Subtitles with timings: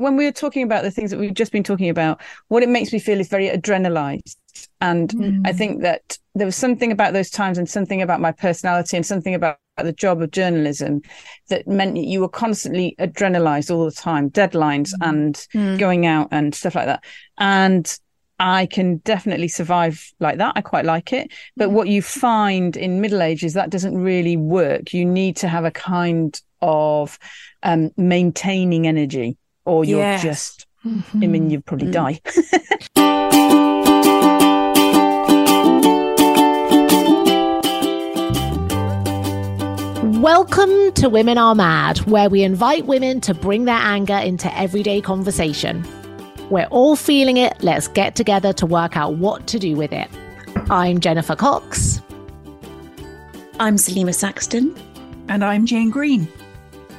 [0.00, 2.68] when we were talking about the things that we've just been talking about, what it
[2.68, 4.36] makes me feel is very adrenalized.
[4.80, 5.40] And mm.
[5.44, 9.04] I think that there was something about those times and something about my personality and
[9.04, 11.02] something about the job of journalism
[11.48, 15.08] that meant you were constantly adrenalized all the time, deadlines mm.
[15.08, 15.78] and mm.
[15.78, 17.04] going out and stuff like that.
[17.38, 17.98] And
[18.38, 20.54] I can definitely survive like that.
[20.56, 21.30] I quite like it.
[21.58, 21.72] But mm.
[21.72, 24.94] what you find in middle age is that doesn't really work.
[24.94, 27.18] You need to have a kind of
[27.62, 30.22] um, maintaining energy, or you're yes.
[30.22, 31.22] just, mm-hmm.
[31.22, 31.92] I mean, you'd probably mm.
[31.92, 32.20] die.
[40.20, 45.00] Welcome to Women Are Mad, where we invite women to bring their anger into everyday
[45.00, 45.82] conversation.
[46.50, 47.56] We're all feeling it.
[47.62, 50.08] Let's get together to work out what to do with it.
[50.68, 52.02] I'm Jennifer Cox.
[53.58, 54.76] I'm Salima Saxton.
[55.28, 56.28] And I'm Jane Green.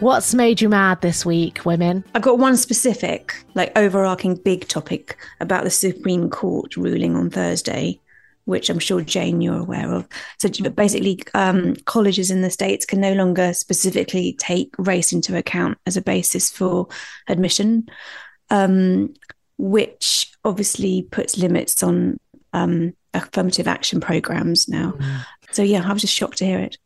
[0.01, 2.03] What's made you mad this week, women?
[2.15, 7.99] I've got one specific, like overarching big topic about the Supreme Court ruling on Thursday,
[8.45, 10.07] which I'm sure Jane you're aware of.
[10.39, 15.77] So basically, um, colleges in the states can no longer specifically take race into account
[15.85, 16.87] as a basis for
[17.27, 17.87] admission.
[18.49, 19.13] Um,
[19.59, 22.17] which obviously puts limits on
[22.53, 24.95] um, affirmative action programs now.
[25.51, 26.77] So yeah, I was just shocked to hear it.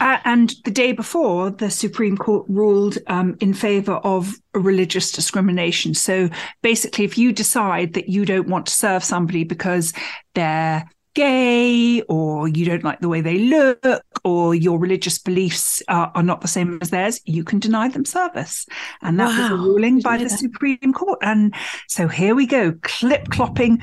[0.00, 5.94] Uh, and the day before, the Supreme Court ruled um, in favour of religious discrimination.
[5.94, 6.28] So
[6.62, 9.92] basically, if you decide that you don't want to serve somebody because
[10.34, 16.12] they're gay or you don't like the way they look or your religious beliefs are,
[16.14, 18.66] are not the same as theirs, you can deny them service.
[19.02, 19.42] And that wow.
[19.42, 20.38] was a ruling by the that.
[20.38, 21.18] Supreme Court.
[21.22, 21.54] And
[21.88, 23.82] so here we go, clip clopping,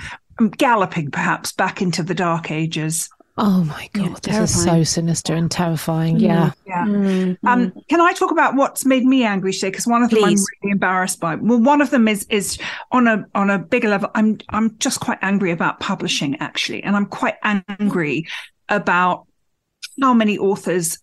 [0.57, 3.09] galloping perhaps back into the dark ages.
[3.37, 6.19] Oh my god, yeah, this is so sinister and terrifying.
[6.21, 6.85] Yeah, yeah.
[6.85, 7.45] Mm-hmm.
[7.45, 9.71] Um, can I talk about what's made me angry today?
[9.71, 10.39] Because one of them Please.
[10.39, 11.35] I'm really embarrassed by.
[11.35, 12.57] Well, one of them is is
[12.93, 14.09] on a on a bigger level.
[14.15, 18.25] I'm I'm just quite angry about publishing actually, and I'm quite angry
[18.69, 19.27] about
[20.01, 20.99] how many authors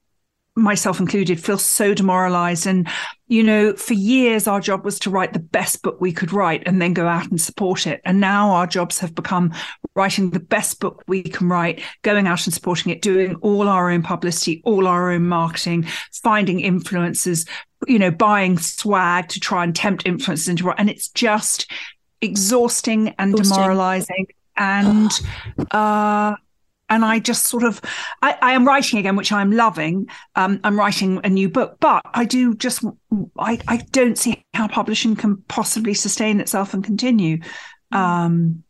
[0.54, 2.66] myself included, feel so demoralized.
[2.66, 2.86] And,
[3.28, 6.62] you know, for years, our job was to write the best book we could write
[6.66, 8.02] and then go out and support it.
[8.04, 9.54] And now our jobs have become
[9.94, 13.90] writing the best book we can write, going out and supporting it, doing all our
[13.90, 17.48] own publicity, all our own marketing, finding influencers,
[17.86, 20.74] you know, buying swag to try and tempt influencers into, it.
[20.76, 21.70] and it's just
[22.20, 23.62] exhausting and exhausting.
[23.62, 24.26] demoralizing.
[24.56, 25.10] And,
[25.70, 26.34] uh,
[26.92, 27.80] and I just sort of
[28.20, 30.08] I, I am writing again, which I'm loving.
[30.36, 32.84] Um, I'm writing a new book, but I do just
[33.38, 37.38] I, I don't see how publishing can possibly sustain itself and continue.
[37.90, 38.61] Um,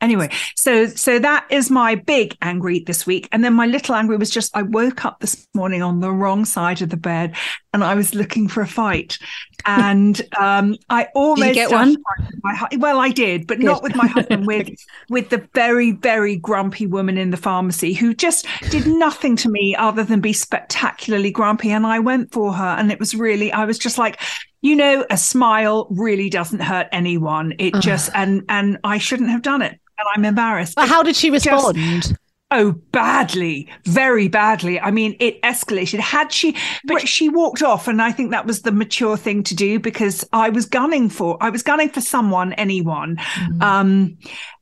[0.00, 3.28] anyway so so that is my big angry this week.
[3.32, 6.44] And then my little angry was just i woke up this morning on the wrong
[6.44, 7.36] side of the bed
[7.72, 9.18] and i was looking for a fight.
[9.64, 11.96] And um, i almost get one?
[12.42, 13.66] my, well i did but Good.
[13.66, 14.68] not with my husband with
[15.08, 19.74] with the very very grumpy woman in the pharmacy who just did nothing to me
[19.76, 21.70] other than be spectacularly grumpy.
[21.70, 24.20] And i went for her and it was really i was just like
[24.62, 27.54] you know a smile really doesn't hurt anyone.
[27.58, 30.74] It just and and i shouldn't have done it and I'm embarrassed.
[30.76, 31.76] But how did she respond?
[31.76, 32.14] Just,
[32.50, 34.80] oh, badly, very badly.
[34.80, 35.98] I mean, it escalated.
[35.98, 39.54] Had she, but she walked off, and I think that was the mature thing to
[39.54, 43.16] do because I was gunning for, I was gunning for someone, anyone.
[43.16, 43.62] Mm.
[43.62, 44.18] Um,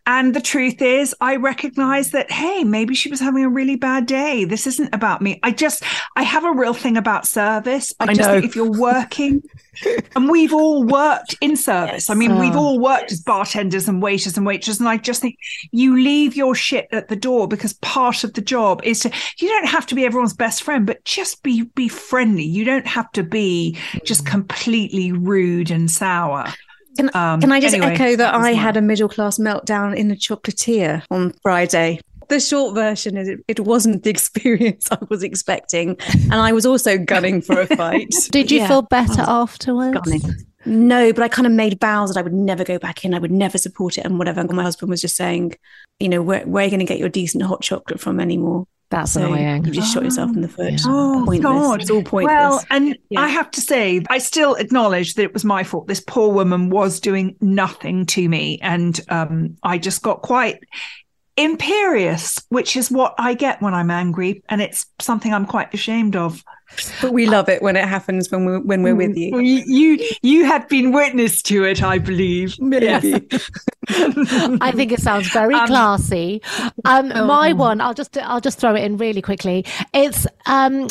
[0.06, 4.06] and the truth is, I recognize that, hey, maybe she was having a really bad
[4.06, 4.44] day.
[4.44, 5.40] This isn't about me.
[5.42, 5.82] I just,
[6.16, 7.92] I have a real thing about service.
[8.00, 8.34] I, I just know.
[8.34, 9.42] think if you're working,
[10.14, 12.08] and we've all worked in service.
[12.08, 12.10] Yes.
[12.10, 13.12] I mean, oh, we've all worked yes.
[13.12, 14.78] as bartenders and waiters and waitresses.
[14.78, 15.36] And I just think
[15.72, 19.48] you leave your shit at the door because part of the job is to, you
[19.48, 22.44] don't have to be everyone's best friend, but just be, be friendly.
[22.44, 24.30] You don't have to be just mm.
[24.30, 26.52] completely rude and sour.
[26.96, 30.10] Can, um, can I just anyway, echo that I had a middle class meltdown in
[30.10, 32.00] a chocolatier on Friday?
[32.28, 35.96] The short version is it, it, wasn't the experience I was expecting.
[36.12, 38.12] And I was also gunning for a fight.
[38.30, 38.68] Did you yeah.
[38.68, 39.98] feel better afterwards?
[39.98, 40.22] Gunning.
[40.66, 43.12] No, but I kind of made vows that I would never go back in.
[43.12, 44.40] I would never support it and whatever.
[44.40, 45.54] And my husband was just saying,
[46.00, 48.66] you know, where, where are you going to get your decent hot chocolate from anymore?
[48.94, 49.64] That's so annoying.
[49.64, 50.70] You just shot yourself in the foot.
[50.70, 50.78] Yeah.
[50.86, 51.52] Oh, pointless.
[51.52, 51.82] God.
[51.82, 52.32] It's all pointless.
[52.32, 53.22] Well, and yeah.
[53.22, 55.88] I have to say, I still acknowledge that it was my fault.
[55.88, 58.60] This poor woman was doing nothing to me.
[58.62, 60.60] And um, I just got quite
[61.36, 64.44] imperious, which is what I get when I'm angry.
[64.48, 66.44] And it's something I'm quite ashamed of
[67.00, 69.38] but we love it when it happens when we're when we're with you.
[69.38, 72.58] You you have been witness to it, I believe.
[72.60, 72.86] Maybe.
[72.86, 73.50] Yes.
[74.60, 76.42] I think it sounds very um, classy.
[76.84, 77.26] Um, oh.
[77.26, 79.64] My one, I'll just I'll just throw it in really quickly.
[79.92, 80.88] It's um,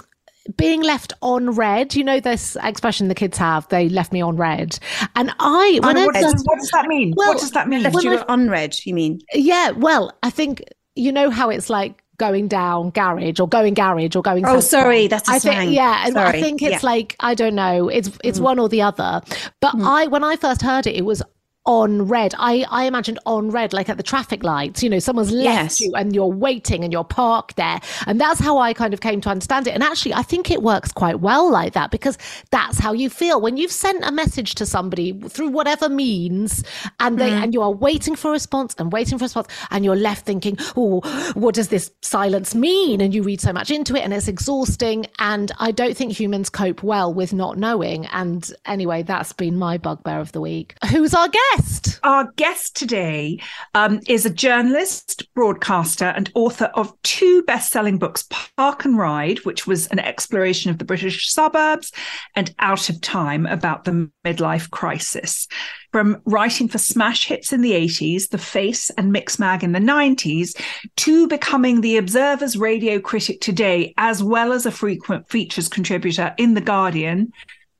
[0.58, 1.96] being left on red.
[1.96, 3.68] You know this expression the kids have.
[3.70, 4.78] They left me on red,
[5.16, 5.80] and I.
[5.82, 7.14] When what, does, what does that mean?
[7.16, 7.84] Well, what does that mean?
[7.84, 8.76] Left you I, unread.
[8.86, 9.22] You mean?
[9.34, 9.72] Yeah.
[9.72, 10.64] Well, I think
[10.96, 14.46] you know how it's like going down garage or going garage or going.
[14.46, 15.60] Oh, sorry, that's a I slang.
[15.60, 16.40] Think, yeah, sorry.
[16.40, 16.90] I think it's yeah.
[16.90, 17.90] like I don't know.
[17.90, 18.44] It's it's mm.
[18.44, 19.22] one or the other.
[19.60, 19.86] But mm.
[19.86, 21.22] I when I first heard it, it was
[21.66, 22.34] on red.
[22.38, 25.82] I, I imagined on red, like at the traffic lights, you know, someone's left yes.
[25.82, 27.80] you and you're waiting and you're parked there.
[28.06, 29.72] And that's how I kind of came to understand it.
[29.72, 32.18] And actually, I think it works quite well like that because
[32.52, 36.64] that's how you feel when you've sent a message to somebody through whatever means
[37.00, 37.44] and they, mm.
[37.44, 40.26] and you are waiting for a response and waiting for a response and you're left
[40.26, 41.00] thinking, oh,
[41.34, 43.00] what does this silence mean?
[43.00, 45.06] And you read so much into it and it's exhausting.
[45.20, 48.06] And I don't think humans cope well with not knowing.
[48.08, 50.76] And anyway, that's been my bugbear of the week.
[50.90, 51.53] Who's our guest?
[51.56, 52.00] Guest?
[52.04, 53.40] Our guest today
[53.74, 58.26] um, is a journalist, broadcaster, and author of two best selling books
[58.58, 61.92] Park and Ride, which was an exploration of the British suburbs,
[62.36, 65.48] and Out of Time about the midlife crisis.
[65.92, 70.60] From writing for smash hits in the 80s, The Face and Mixmag in the 90s,
[70.98, 76.56] to becoming the Observer's radio critic today, as well as a frequent features contributor in
[76.56, 77.32] The Guardian,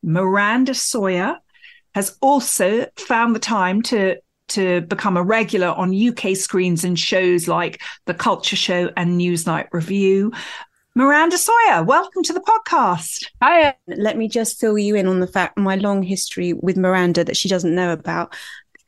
[0.04, 1.40] Miranda Sawyer
[1.96, 4.18] has also found the time to
[4.50, 9.68] to become a regular on UK screens and shows like The Culture Show and Newsnight
[9.72, 10.34] Review.
[10.96, 13.26] Miranda Sawyer, welcome to the podcast.
[13.42, 13.74] Hi.
[13.88, 17.38] Let me just fill you in on the fact my long history with Miranda that
[17.38, 18.36] she doesn't know about.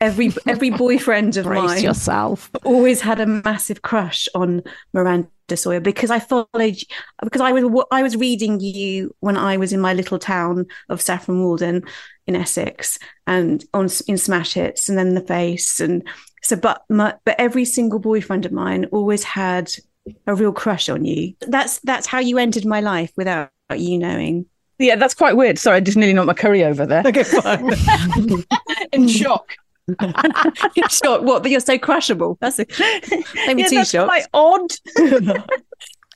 [0.00, 2.50] Every every boyfriend of mine yourself.
[2.64, 4.62] always had a massive crush on
[4.92, 6.76] Miranda Sawyer because I followed
[7.22, 11.00] because I was I was reading you when I was in my little town of
[11.00, 11.82] Saffron Walden
[12.26, 16.06] in Essex and on in smash hits and then the face and
[16.42, 19.72] so but my, but every single boyfriend of mine always had
[20.26, 21.34] a real crush on you.
[21.40, 24.44] That's that's how you entered my life without you knowing.
[24.78, 25.58] Yeah that's quite weird.
[25.58, 27.02] Sorry i just nearly knocked my curry over there.
[27.06, 27.72] Okay fine.
[28.92, 29.56] In shock
[30.90, 32.66] shock what but you're so crushable that's a
[33.46, 34.70] maybe yeah, two that's shots quite odd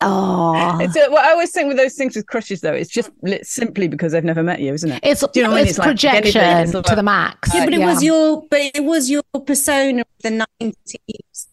[0.02, 3.10] Oh, it's a, well, I always think with those things with crushes though, it's just
[3.42, 5.00] simply because they've never met you, isn't it?
[5.02, 7.54] It's you know it's, it's projection like to the max.
[7.54, 7.86] Yeah, but it yeah.
[7.86, 11.48] was your, but it was your persona of the nineties.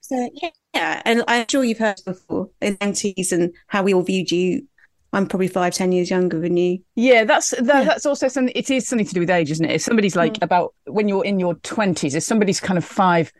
[0.00, 0.30] So,
[0.72, 4.30] yeah, and I'm sure you've heard before in the nineties and how we all viewed
[4.30, 4.66] you.
[5.12, 6.80] I'm probably five, ten years younger than you.
[6.94, 7.84] Yeah, that's that, yeah.
[7.84, 8.52] that's also something.
[8.56, 9.72] It is something to do with age, isn't it?
[9.72, 10.42] If somebody's like mm.
[10.42, 13.32] about when you're in your twenties, if somebody's kind of five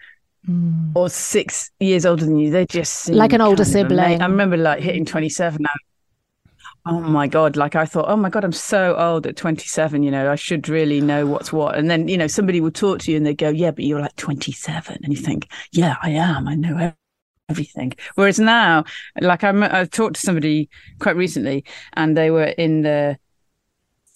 [0.48, 0.92] mm.
[0.94, 2.50] or six years older than you.
[2.50, 4.22] They just like an older sibling.
[4.22, 5.70] I remember like hitting 27 now.
[6.88, 7.56] Oh my God.
[7.56, 10.02] Like I thought, oh my God, I'm so old at 27.
[10.02, 11.76] You know, I should really know what's what.
[11.76, 14.00] And then, you know, somebody will talk to you and they go, yeah, but you're
[14.00, 15.00] like 27.
[15.02, 16.46] And you think, yeah, I am.
[16.46, 16.92] I know
[17.48, 17.92] everything.
[18.14, 18.84] Whereas now,
[19.20, 21.64] like I, I talked to somebody quite recently
[21.94, 23.18] and they were in the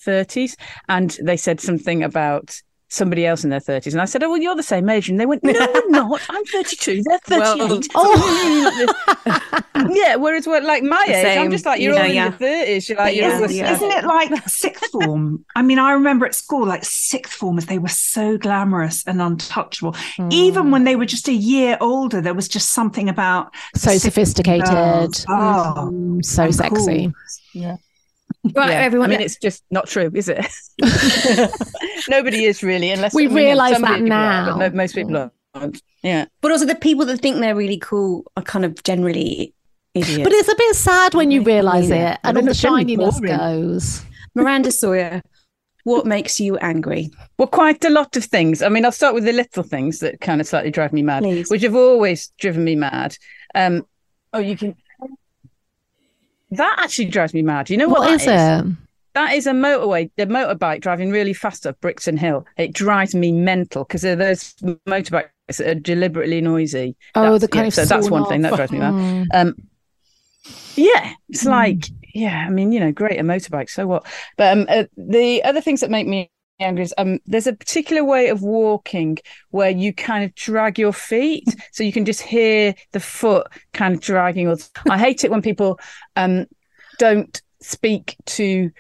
[0.07, 0.57] 30s
[0.89, 2.61] and they said something about
[2.91, 3.93] somebody else in their 30s.
[3.93, 5.09] And I said, Oh, well, you're the same age.
[5.09, 6.21] And they went, No, I'm not.
[6.29, 7.03] I'm 32.
[7.05, 7.59] They're 38.
[7.59, 9.63] Well, oh.
[9.93, 10.17] yeah.
[10.17, 11.43] Whereas we're like my the age, same.
[11.43, 12.89] I'm just like, You're yeah, all in your 30s.
[12.89, 15.45] You're like, you're yeah, Isn't it like sixth form?
[15.57, 19.93] I mean, I remember at school, like sixth formers, they were so glamorous and untouchable.
[19.93, 20.33] Mm.
[20.33, 25.25] Even when they were just a year older, there was just something about so sophisticated.
[25.29, 27.07] Oh, mm, so sexy.
[27.07, 27.13] Cool.
[27.53, 27.77] Yeah.
[28.43, 28.77] Right, yeah.
[28.77, 29.11] everyone.
[29.11, 30.47] I mean, it's just not true, is it?
[32.09, 34.53] Nobody is really, unless we realise that now.
[34.53, 35.83] Are, but most people aren't.
[36.03, 39.55] Yeah, but also the people that think they're really cool are kind of generally
[39.95, 40.23] idiots.
[40.23, 42.15] But it's a bit sad when you realise yeah.
[42.15, 44.03] it, and all the shininess goes.
[44.35, 45.23] Miranda Sawyer,
[45.85, 47.11] what makes you angry?
[47.37, 48.63] Well, quite a lot of things.
[48.63, 51.23] I mean, I'll start with the little things that kind of slightly drive me mad,
[51.23, 51.51] Please.
[51.51, 53.17] which have always driven me mad.
[53.55, 53.87] Um,
[54.33, 54.77] oh, you can
[56.51, 57.71] that actually drives me mad.
[57.71, 58.77] You know what, what is, is it?
[59.15, 62.47] That is a motorway, the motorbike driving really fast up Brixton Hill.
[62.57, 64.55] It drives me mental because those
[64.87, 66.97] motorbikes that are deliberately noisy.
[67.15, 68.29] Oh, that's, the kind yeah, of so that's one off.
[68.29, 68.95] thing that drives me mad.
[68.95, 69.27] Mm.
[69.35, 69.55] Um,
[70.77, 71.51] yeah, it's mm.
[71.51, 72.45] like yeah.
[72.47, 73.69] I mean, you know, great a motorbike.
[73.69, 74.07] So what?
[74.37, 76.31] But um, uh, the other things that make me
[76.61, 79.19] angry is um, there's a particular way of walking
[79.51, 83.95] where you kind of drag your feet so you can just hear the foot kind
[83.95, 84.57] of dragging or
[84.89, 85.79] i hate it when people
[86.17, 86.47] um,
[86.99, 88.71] don't speak to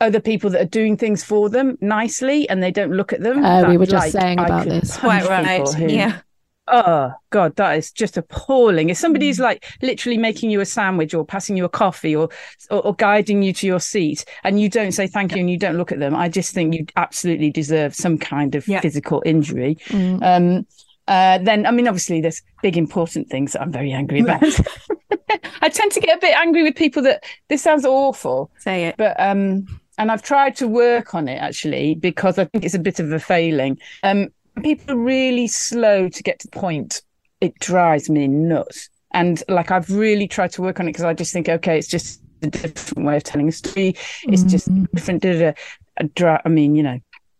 [0.00, 3.42] other people that are doing things for them nicely and they don't look at them.
[3.42, 4.94] Uh, we were just like, saying about this.
[4.98, 5.66] quite right.
[5.70, 6.20] who, yeah
[6.68, 8.90] Oh God, that is just appalling.
[8.90, 9.42] If somebody's mm.
[9.42, 12.28] like literally making you a sandwich or passing you a coffee or,
[12.70, 15.58] or, or guiding you to your seat and you don't say thank you and you
[15.58, 18.80] don't look at them, I just think you absolutely deserve some kind of yeah.
[18.80, 19.76] physical injury.
[19.86, 20.22] Mm.
[20.22, 20.66] Um,
[21.08, 24.42] uh, then I mean, obviously, there's big important things that I'm very angry about.
[25.62, 28.50] I tend to get a bit angry with people that this sounds awful.
[28.58, 28.96] Say it.
[28.96, 29.66] But um
[29.98, 33.10] and I've tried to work on it actually because I think it's a bit of
[33.12, 33.78] a failing.
[34.02, 34.28] Um
[34.62, 37.02] people are really slow to get to the point.
[37.40, 38.88] It drives me nuts.
[39.12, 41.88] And like I've really tried to work on it because I just think, okay, it's
[41.88, 43.96] just a different way of telling a story.
[44.24, 44.48] It's mm-hmm.
[44.48, 45.22] just different.
[45.22, 45.52] Da,
[45.98, 46.38] da, da.
[46.44, 46.98] I mean, you know.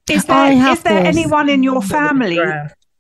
[0.08, 2.38] Is there, is there anyone in your family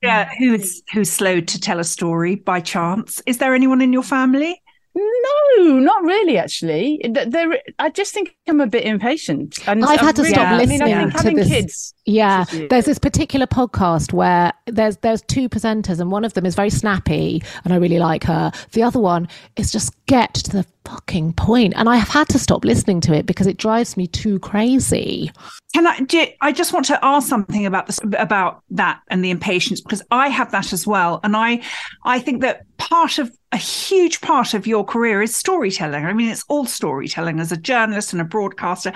[0.02, 3.22] yeah, who's who's slow to tell a story by chance?
[3.26, 4.60] Is there anyone in your family?
[4.94, 6.38] No, not really.
[6.38, 7.60] Actually, there.
[7.78, 9.58] I just think I'm a bit impatient.
[9.68, 11.48] And I've had to really, stop listening I mean, I to this.
[11.48, 16.46] Kids, yeah, there's this particular podcast where there's there's two presenters, and one of them
[16.46, 18.52] is very snappy, and I really like her.
[18.72, 22.38] The other one is just get to the fucking point, and I have had to
[22.38, 25.32] stop listening to it because it drives me too crazy.
[25.74, 26.36] Can I?
[26.40, 30.28] I just want to ask something about this about that and the impatience because I
[30.28, 31.60] have that as well, and I
[32.04, 36.04] I think that part of a huge part of your career is storytelling.
[36.04, 38.92] I mean, it's all storytelling as a journalist and a broadcaster.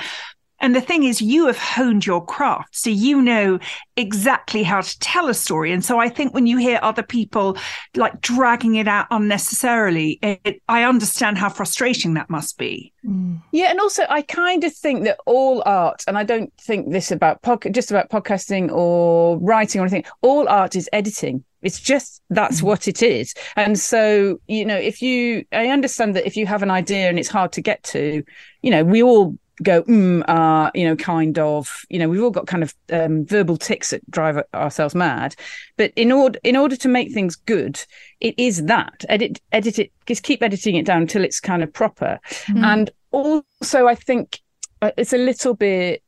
[0.61, 2.77] And the thing is, you have honed your craft.
[2.77, 3.59] So you know
[3.97, 5.73] exactly how to tell a story.
[5.73, 7.57] And so I think when you hear other people
[7.97, 12.93] like dragging it out unnecessarily, it, I understand how frustrating that must be.
[13.05, 13.41] Mm.
[13.53, 13.71] Yeah.
[13.71, 17.43] And also, I kind of think that all art, and I don't think this about
[17.43, 21.45] pod, just about podcasting or writing or anything, all art is editing.
[21.63, 22.65] It's just that's mm.
[22.65, 23.35] what it is.
[23.57, 27.19] And so, you know, if you, I understand that if you have an idea and
[27.19, 28.23] it's hard to get to,
[28.63, 32.31] you know, we all go, mm, uh, you know, kind of, you know, we've all
[32.31, 35.35] got kind of um, verbal ticks that drive ourselves mad.
[35.77, 37.85] But in order, in order to make things good,
[38.21, 41.73] it is that edit, edit it, just keep editing it down until it's kind of
[41.73, 42.19] proper.
[42.47, 42.65] Mm.
[42.65, 44.41] And also, I think
[44.83, 46.03] uh, it's a little bit,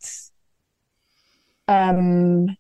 [1.68, 2.56] um,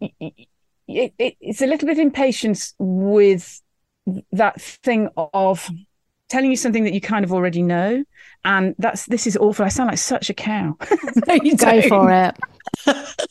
[0.00, 0.48] it,
[0.88, 3.60] it, it's a little bit impatience with
[4.32, 5.68] that thing of
[6.28, 8.02] telling you something that you kind of already know
[8.44, 9.64] and that's this is awful.
[9.64, 10.76] I sound like such a cow.
[11.26, 11.88] No, you go don't.
[11.88, 12.36] for it.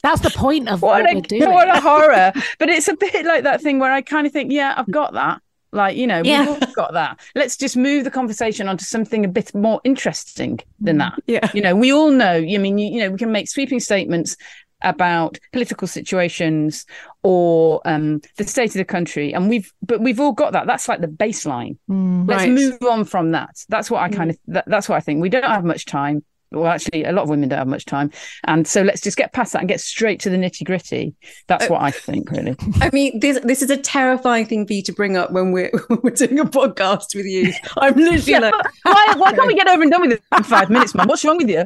[0.02, 1.52] That's the point of what, what a, we're doing.
[1.52, 2.32] what a horror.
[2.60, 5.14] But it's a bit like that thing where i kind of think yeah i've got
[5.14, 5.42] that.
[5.74, 6.42] Like you know yeah.
[6.42, 7.20] we've all got that.
[7.36, 11.24] Let's just move the conversation onto something a bit more interesting than mm, that.
[11.28, 11.50] yeah.
[11.54, 14.38] You know we all know i mean you, you know we can make sweeping statements
[14.84, 16.86] about political situations
[17.24, 19.34] or um, the state of the country.
[19.34, 20.68] And we've but we've all got that.
[20.68, 21.78] That's like the baseline.
[21.90, 22.52] Mm, let's right.
[22.52, 23.64] move on from that.
[23.70, 25.22] That's what i kind of that, that's what i think.
[25.22, 28.12] We don't have much time well actually a lot of women don't have much time.
[28.46, 31.16] And so let's just get past that and get straight to the nitty gritty
[31.48, 32.56] that's what i think really.
[32.82, 35.72] I mean this this is a terrifying thing for you to bring up when we're
[35.88, 37.54] when we're doing a podcast with you.
[37.78, 38.54] I'm literally yeah, like
[38.84, 41.08] why, why can't we get over and done with it in five minutes man?
[41.08, 41.66] What's wrong with you?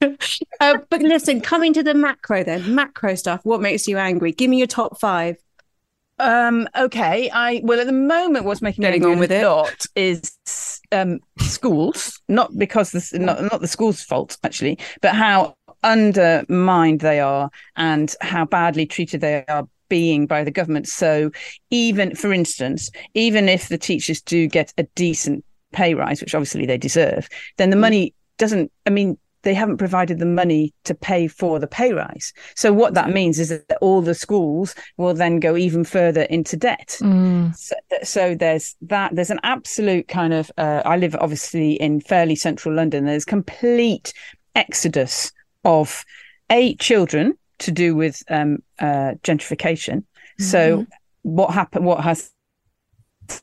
[0.60, 4.32] Uh, but listen coming to the macro then macro stuff what makes you angry?
[4.32, 5.36] Give me your top five.
[6.18, 7.30] Um, okay.
[7.32, 9.44] I well at the moment what's making getting on with it.
[9.44, 15.54] lot is um, schools, not because this not not the school's fault actually, but how
[15.82, 20.88] undermined they are and how badly treated they are being by the government.
[20.88, 21.30] So
[21.70, 26.66] even for instance, even if the teachers do get a decent pay rise, which obviously
[26.66, 27.80] they deserve, then the mm.
[27.80, 32.32] money doesn't I mean they haven't provided the money to pay for the pay rise.
[32.56, 36.56] So what that means is that all the schools will then go even further into
[36.56, 36.98] debt.
[37.00, 37.54] Mm.
[37.56, 39.14] So, so, there's that.
[39.14, 40.50] There's an absolute kind of.
[40.58, 43.04] Uh, I live obviously in fairly central London.
[43.04, 44.12] There's complete
[44.54, 45.32] exodus
[45.64, 46.04] of
[46.50, 49.98] a children to do with um, uh, gentrification.
[49.98, 50.42] Mm-hmm.
[50.42, 50.86] So
[51.22, 51.84] what happened?
[51.84, 52.30] What has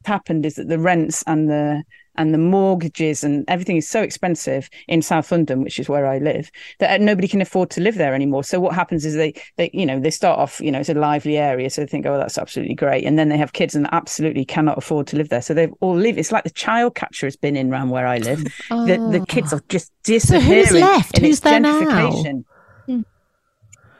[0.05, 1.83] happened is that the rents and the
[2.15, 6.17] and the mortgages and everything is so expensive in South London, which is where I
[6.17, 8.43] live, that uh, nobody can afford to live there anymore.
[8.43, 10.93] So what happens is they, they, you know, they start off, you know, it's a
[10.93, 13.87] lively area, so they think, oh, that's absolutely great, and then they have kids and
[13.93, 16.17] absolutely cannot afford to live there, so they all leave.
[16.17, 18.43] It's like the child catcher has been in around where I live.
[18.69, 18.85] Oh.
[18.85, 19.25] The the ah.
[19.25, 20.65] kids are just disappearing.
[20.65, 21.17] So who's left?
[21.17, 22.43] Who's there now?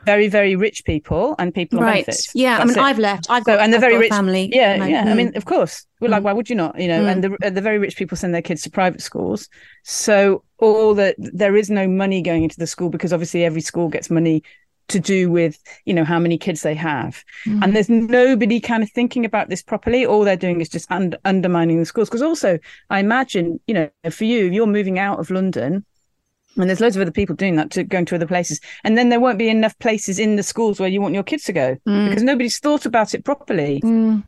[0.04, 2.06] Very very rich people and people on right.
[2.06, 2.34] benefits.
[2.34, 2.88] Yeah, That's I mean, it.
[2.88, 3.26] I've left.
[3.30, 4.50] I've got, and the very rich family.
[4.52, 5.04] Yeah, like, yeah.
[5.04, 5.10] Mm.
[5.10, 6.12] I mean, of course, we're mm.
[6.12, 6.78] like, why would you not?
[6.78, 7.12] You know, mm.
[7.12, 9.48] and the the very rich people send their kids to private schools.
[9.84, 13.88] So all that there is no money going into the school because obviously every school
[13.88, 14.42] gets money
[14.88, 17.62] to do with you know how many kids they have mm.
[17.62, 21.14] and there's nobody kind of thinking about this properly all they're doing is just un-
[21.24, 22.58] undermining the schools because also
[22.90, 25.84] i imagine you know for you you're moving out of london
[26.56, 29.08] and there's loads of other people doing that to going to other places and then
[29.08, 31.76] there won't be enough places in the schools where you want your kids to go
[31.86, 32.08] mm.
[32.08, 34.22] because nobody's thought about it properly mm.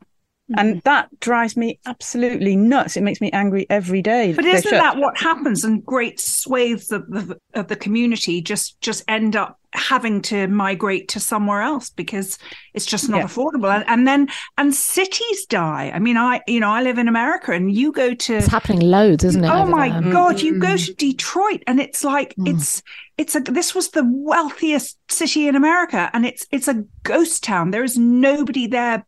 [0.51, 0.59] Mm-hmm.
[0.59, 2.99] And that drives me absolutely nuts.
[2.99, 4.35] It makes me angry every day.
[4.35, 5.65] But isn't that what happens?
[5.65, 11.09] And great swathes of the, of the community just just end up having to migrate
[11.09, 12.39] to somewhere else because
[12.75, 13.25] it's just not yeah.
[13.25, 17.09] affordable and, and, then and cities die i mean i you know i live in
[17.09, 20.13] america and you go to it's happening loads isn't it oh my there?
[20.13, 20.47] god mm-hmm.
[20.47, 20.87] you go mm.
[20.87, 22.55] to detroit and it's like mm.
[22.55, 22.85] it's
[23.17, 27.71] it's a this was the wealthiest city in america and it's it's a ghost town.
[27.71, 29.07] There is nobody there.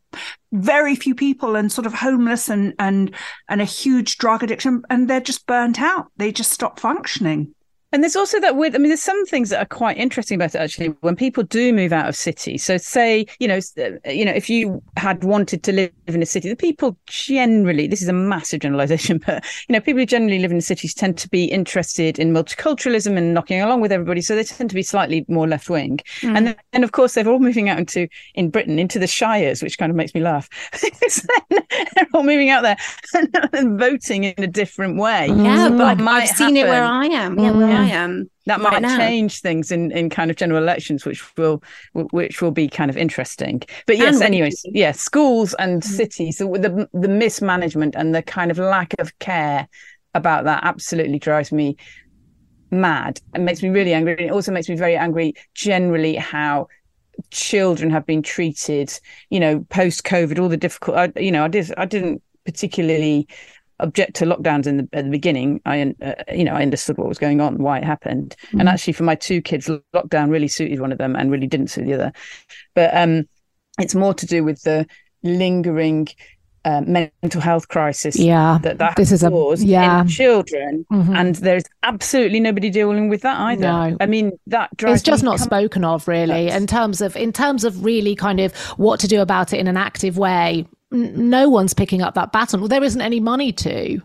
[0.53, 3.13] Very few people and sort of homeless and and
[3.49, 6.07] and a huge drug addiction and they're just burnt out.
[6.17, 7.55] They just stop functioning
[7.97, 10.55] and there's also that weird, I mean, there's some things that are quite interesting about
[10.55, 12.63] it actually when people do move out of cities.
[12.63, 16.27] So, say, you know, uh, you know, if you had wanted to live in a
[16.27, 20.39] city, the people generally, this is a massive generalization, but, you know, people who generally
[20.41, 24.21] live in cities tend to be interested in multiculturalism and knocking along with everybody.
[24.21, 26.01] So they tend to be slightly more left wing.
[26.21, 26.37] Mm.
[26.37, 29.63] And then, and of course, they're all moving out into, in Britain, into the shires,
[29.63, 30.51] which kind of makes me laugh.
[31.49, 32.77] they're all moving out there
[33.55, 35.29] and, voting in a different way.
[35.29, 37.39] Yeah, but I've, seen it where I am.
[37.39, 38.31] Yeah, where I am.
[38.47, 38.97] That might now.
[38.97, 41.63] change things in, in kind of general elections, which will
[41.93, 43.63] which will be kind of interesting.
[43.87, 45.93] But yes, and anyways, yeah, schools and mm-hmm.
[45.95, 49.69] cities, the, the the mismanagement and the kind of lack of care
[50.15, 51.77] about that absolutely drives me
[52.71, 54.13] mad and makes me really angry.
[54.13, 56.69] And it also makes me very angry generally how
[57.31, 58.93] children have been treated,
[59.31, 63.29] you know, post COVID, all the difficult, I, you know, I did, I didn't particularly
[63.81, 65.61] object to lockdowns in the, at the beginning.
[65.67, 68.61] I, uh, you know, I understood what was going on, why it happened, mm-hmm.
[68.61, 71.69] and actually for my two kids, lockdown really suited one of them and really didn't
[71.69, 72.13] suit the other.
[72.75, 73.29] But um,
[73.79, 74.87] it's more to do with the
[75.23, 76.09] lingering
[76.67, 78.19] uh, mental health crisis.
[78.19, 81.15] Yeah, that that this is a yeah children, mm-hmm.
[81.15, 83.63] and there's absolutely nobody dealing with that either.
[83.63, 83.97] No.
[84.01, 87.85] I mean that it's just not spoken of really in terms of in terms of
[87.85, 90.67] really kind of what to do about it in an active way.
[90.91, 92.61] No one's picking up that baton.
[92.61, 94.01] Well, there isn't any money to.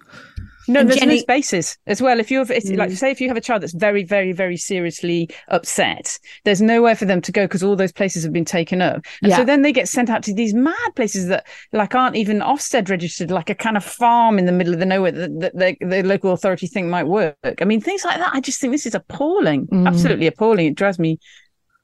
[0.68, 2.20] No, and there's Jenny- no spaces as well.
[2.20, 2.78] If you have, mm.
[2.78, 6.96] like, say, if you have a child that's very, very, very seriously upset, there's nowhere
[6.96, 9.06] for them to go because all those places have been taken up.
[9.22, 9.38] And yeah.
[9.38, 12.90] so then they get sent out to these mad places that, like, aren't even Ofsted
[12.90, 15.86] registered, like a kind of farm in the middle of the nowhere that, that the,
[15.86, 17.36] the, local authority think might work.
[17.60, 18.34] I mean, things like that.
[18.34, 19.88] I just think this is appalling, mm.
[19.88, 20.68] absolutely appalling.
[20.68, 21.20] It drives me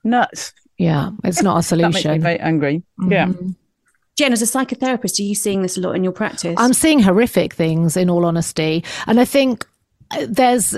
[0.04, 0.54] nuts.
[0.78, 1.92] Yeah, it's not a solution.
[1.92, 2.84] that makes me very angry.
[3.00, 3.12] Mm-hmm.
[3.12, 3.32] Yeah.
[4.18, 6.56] Jen, as a psychotherapist, are you seeing this a lot in your practice?
[6.58, 8.84] I'm seeing horrific things, in all honesty.
[9.06, 9.64] And I think
[10.28, 10.76] there's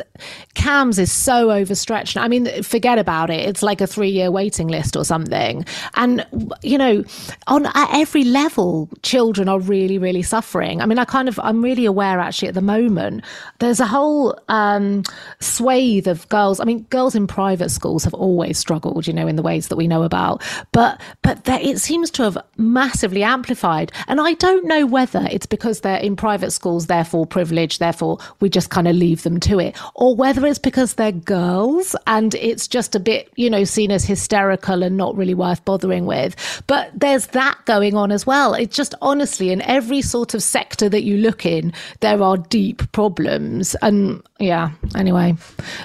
[0.55, 2.17] CAMHS is so overstretched.
[2.17, 3.47] I mean, forget about it.
[3.47, 5.65] It's like a three year waiting list or something.
[5.95, 6.25] And,
[6.63, 7.03] you know,
[7.47, 10.81] on at every level, children are really, really suffering.
[10.81, 13.23] I mean, I kind of, I'm really aware actually at the moment,
[13.59, 15.03] there's a whole um,
[15.39, 16.59] swathe of girls.
[16.59, 19.75] I mean, girls in private schools have always struggled, you know, in the ways that
[19.75, 20.43] we know about.
[20.71, 23.91] But, but it seems to have massively amplified.
[24.07, 28.49] And I don't know whether it's because they're in private schools, therefore privileged, therefore we
[28.49, 32.35] just kind of leave leave them to it, or whether it's because they're girls and
[32.35, 36.63] it's just a bit, you know, seen as hysterical and not really worth bothering with.
[36.67, 38.53] But there's that going on as well.
[38.53, 42.91] It's just honestly, in every sort of sector that you look in, there are deep
[42.91, 43.75] problems.
[43.81, 45.35] And yeah, anyway,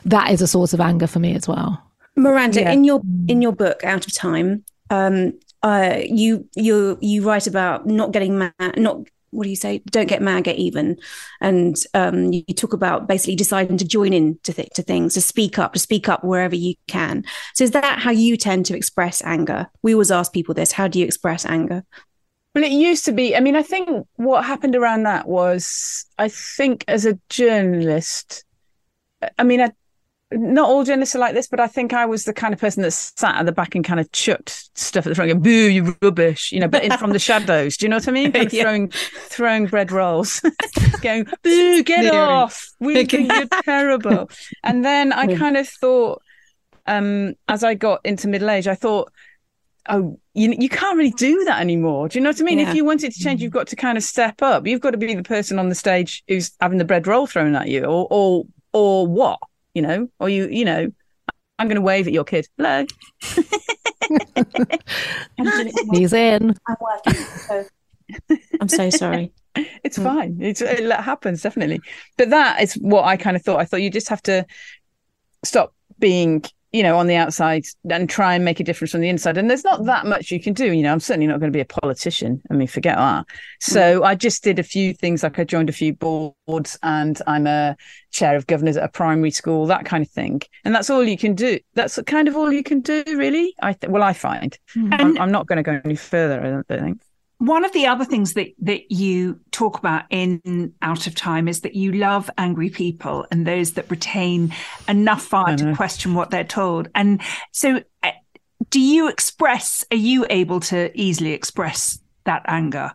[0.05, 1.81] that is a source of anger for me as well.
[2.17, 2.73] Miranda, yeah.
[2.73, 5.33] in your in your book, Out of Time, um,
[5.65, 9.01] uh, you you you write about not getting mad, not
[9.35, 9.83] what do you say?
[9.91, 10.97] Don't get mad, get even.
[11.41, 15.21] And um, you, talk about basically deciding to join in to, th- to things, to
[15.21, 17.25] speak up, to speak up wherever you can.
[17.55, 19.69] So is that how you tend to express anger?
[19.83, 21.85] We always ask people this: How do you express anger?
[22.55, 23.35] Well, it used to be.
[23.37, 28.45] I mean, I think what happened around that was, I think, as a journalist,
[29.37, 29.73] I mean, I
[30.37, 32.83] not all journalists are like this, but I think I was the kind of person
[32.83, 35.51] that sat at the back and kind of chucked stuff at the front, going, "Boo,
[35.51, 37.77] you rubbish," you know, but in, from the shadows.
[37.77, 38.33] Do you know what I mean?
[38.33, 38.63] Kind of yeah.
[38.63, 40.41] throwing throwing bread rolls,
[41.03, 42.69] going, "Boo, get off!
[42.81, 44.31] We think you're terrible."
[44.63, 46.23] And then I kind of thought,
[46.87, 49.13] um, as I got into middle age, I thought,
[49.89, 52.59] "Oh, you you can't really do that anymore." Do you know what I mean?
[52.59, 52.71] Yeah.
[52.71, 54.67] If you wanted to change, you've got to kind of step up.
[54.67, 57.55] You've got to be the person on the stage who's having the bread roll thrown
[57.55, 59.39] at you, or or or what?
[59.75, 60.91] You know, or you, you know,
[61.59, 62.49] I'm going to wave at your kid.
[62.57, 62.87] Hello.
[65.93, 66.55] He's in.
[66.67, 67.15] I'm working.
[67.15, 67.65] So
[68.61, 69.33] I'm so sorry.
[69.85, 70.03] It's mm.
[70.03, 70.39] fine.
[70.41, 71.81] It's, it happens definitely.
[72.19, 73.61] But that is what I kind of thought.
[73.61, 74.45] I thought you just have to
[75.45, 76.43] stop being
[76.75, 79.39] you know, on the outside and try and make a difference on the inside.
[79.39, 80.73] And there's not that much you can do.
[80.73, 82.43] You know, I'm certainly not going to be a politician.
[82.51, 83.27] I mean, forget that.
[83.61, 84.05] So mm.
[84.05, 87.77] I just did a few things, like I joined a few boards and I'm a
[88.11, 90.43] chair of governors at a primary school, that kind of thing.
[90.65, 91.61] And that's all you can do.
[91.75, 93.55] That's kind of all you can do, really.
[93.63, 94.93] I th- well, I find mm.
[95.01, 96.41] I'm, I'm, not going to go any further.
[96.41, 97.01] I don't think.
[97.39, 101.61] One of the other things that that you talk about in Out of Time is
[101.63, 104.55] that you love angry people and those that retain
[104.89, 106.89] enough fire to question what they're told.
[106.95, 107.21] And
[107.53, 108.11] so, uh,
[108.71, 109.85] do you express?
[109.91, 112.93] Are you able to easily express that anger?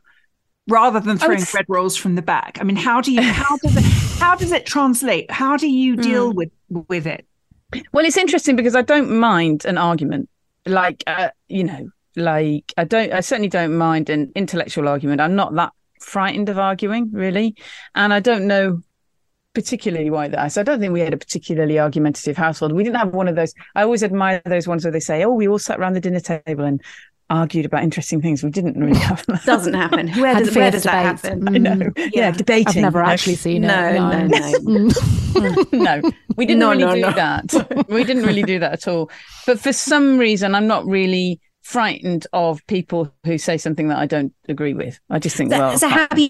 [0.67, 3.75] rather than throwing bread rolls from the back i mean how do you how does
[3.75, 3.83] it
[4.19, 6.35] how does it translate how do you deal mm.
[6.35, 6.51] with
[6.87, 7.25] with it
[7.91, 10.29] well it's interesting because i don't mind an argument
[10.67, 15.21] like uh, you know like I don't I certainly don't mind an intellectual argument.
[15.21, 17.55] I'm not that frightened of arguing really,
[17.95, 18.81] and I don't know
[19.53, 20.51] particularly why that.
[20.51, 22.71] So I don't think we had a particularly argumentative household.
[22.71, 23.53] We didn't have one of those.
[23.75, 26.19] I always admire those ones where they say, "Oh, we all sat around the dinner
[26.19, 26.81] table and
[27.29, 28.43] argued about interesting things.
[28.43, 29.43] We didn't really have that.
[29.45, 30.09] Doesn't happen.
[30.13, 31.47] Where does, where does that happen?
[31.47, 31.75] I know.
[31.75, 31.97] Mm.
[31.97, 32.09] Yeah.
[32.13, 32.67] yeah, debating.
[32.83, 33.93] I've never actually seen no, it.
[33.93, 34.89] No, no,
[35.35, 35.65] no.
[36.01, 36.11] no.
[36.35, 37.11] We didn't no, really no, do no.
[37.11, 37.85] that.
[37.89, 39.11] We didn't really do that at all.
[39.45, 44.07] But for some reason, I'm not really frightened of people who say something that I
[44.07, 44.99] don't agree with.
[45.11, 46.29] I just think, so, well, so have you,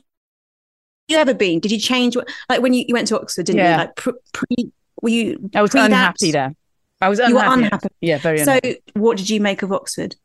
[1.08, 1.62] you ever been?
[1.62, 2.18] Did you change?
[2.50, 3.72] Like when you, you went to Oxford, didn't yeah.
[3.72, 3.78] you?
[3.78, 4.72] Like pre, pre,
[5.02, 5.50] were you?
[5.56, 6.54] I was unhappy there.
[7.02, 7.32] I was unhappy.
[7.32, 7.88] You were unhappy.
[8.02, 8.42] Yeah, very.
[8.42, 8.74] Unhappy.
[8.74, 10.18] So, what did you make of Oxford?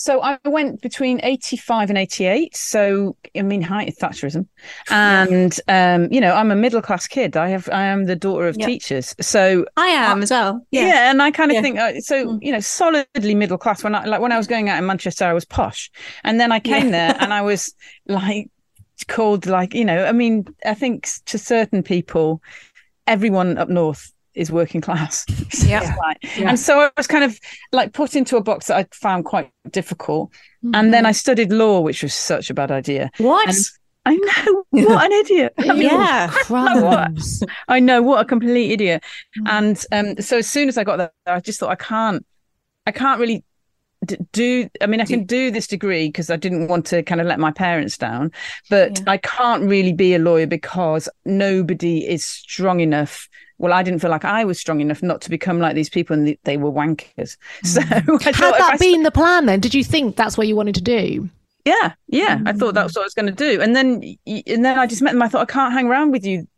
[0.00, 2.56] So I went between 85 and 88.
[2.56, 4.46] So I mean, height Thatcherism,
[4.88, 7.36] and um, you know, I'm a middle class kid.
[7.36, 8.66] I have, I am the daughter of yep.
[8.66, 9.14] teachers.
[9.20, 10.66] So I am I, as well.
[10.70, 11.60] Yeah, yeah and I kind of yeah.
[11.60, 12.28] think uh, so.
[12.28, 12.38] Mm.
[12.40, 13.84] You know, solidly middle class.
[13.84, 15.90] When I like when I was going out in Manchester, I was posh,
[16.24, 17.12] and then I came yeah.
[17.12, 17.74] there and I was
[18.06, 18.48] like
[19.06, 20.06] called like you know.
[20.06, 22.40] I mean, I think to certain people,
[23.06, 25.24] everyone up north is working class.
[25.66, 25.94] yeah.
[26.36, 26.48] yeah.
[26.48, 27.38] And so I was kind of
[27.72, 30.30] like put into a box that I found quite difficult.
[30.64, 30.74] Mm-hmm.
[30.74, 33.10] And then I studied law, which was such a bad idea.
[33.18, 33.48] What?
[33.48, 33.56] And
[34.06, 35.52] I know what an idiot.
[35.58, 37.10] I mean, yeah, I know, what,
[37.68, 39.04] I know what a complete idiot.
[39.38, 39.48] Mm.
[39.92, 42.24] And um, so as soon as I got there, I just thought I can't,
[42.86, 43.44] I can't really
[44.32, 47.26] do i mean i can do this degree because i didn't want to kind of
[47.26, 48.32] let my parents down
[48.70, 49.04] but yeah.
[49.08, 53.28] i can't really be a lawyer because nobody is strong enough
[53.60, 56.16] well, I didn't feel like I was strong enough not to become like these people,
[56.16, 57.36] and they were wankers.
[57.62, 58.22] So, mm.
[58.22, 61.28] had that been the plan, then, did you think that's what you wanted to do?
[61.66, 62.48] Yeah, yeah, mm.
[62.48, 65.02] I thought that's what I was going to do, and then, and then I just
[65.02, 65.20] met them.
[65.22, 66.48] I thought I can't hang around with you,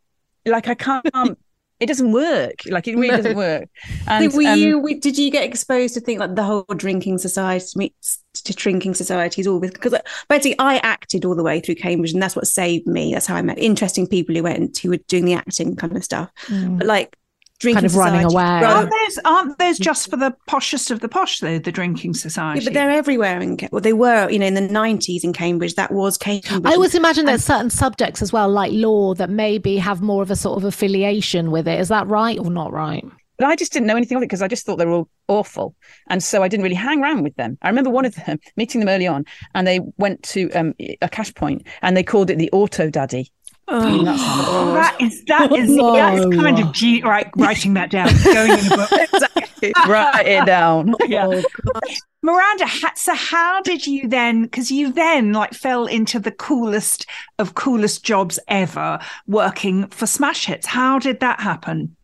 [0.45, 1.05] like I can't.
[1.83, 2.61] it doesn't work.
[2.65, 3.69] Like it really doesn't work.
[4.07, 4.99] And so were um, you?
[4.99, 7.93] Did you get exposed to think like the whole drinking society,
[8.33, 9.93] to drinking societies, all with because
[10.29, 13.13] basically I acted all the way through Cambridge, and that's what saved me.
[13.13, 16.03] That's how I met interesting people who went who were doing the acting kind of
[16.03, 16.31] stuff.
[16.47, 16.79] Mm.
[16.79, 17.17] But like
[17.63, 18.11] drinking kind of society.
[18.11, 18.65] running away.
[18.65, 22.59] Aren't those, aren't those just for the poshest of the posh, though, the drinking society?
[22.59, 23.39] Yeah, but they're everywhere.
[23.39, 26.61] In, well, they were, you know, in the 90s in Cambridge, that was Cambridge.
[26.65, 30.29] I always imagine there's certain subjects as well, like law, that maybe have more of
[30.29, 31.79] a sort of affiliation with it.
[31.79, 33.03] Is that right or not right?
[33.37, 35.09] But I just didn't know anything of it because I just thought they were all
[35.27, 35.75] awful.
[36.07, 37.57] And so I didn't really hang around with them.
[37.61, 41.09] I remember one of them meeting them early on and they went to um, a
[41.09, 43.31] cash point and they called it the Auto Daddy.
[43.67, 45.93] Oh, that is that is no.
[45.93, 47.29] that is kind of G, right.
[47.37, 49.09] Writing that down, going in the book.
[49.13, 49.73] exactly.
[49.87, 50.93] Write it down.
[51.07, 51.27] Yeah.
[51.27, 51.81] Oh,
[52.21, 54.43] Miranda, so how did you then?
[54.43, 57.05] Because you then like fell into the coolest
[57.39, 60.65] of coolest jobs ever, working for Smash Hits.
[60.65, 61.95] How did that happen?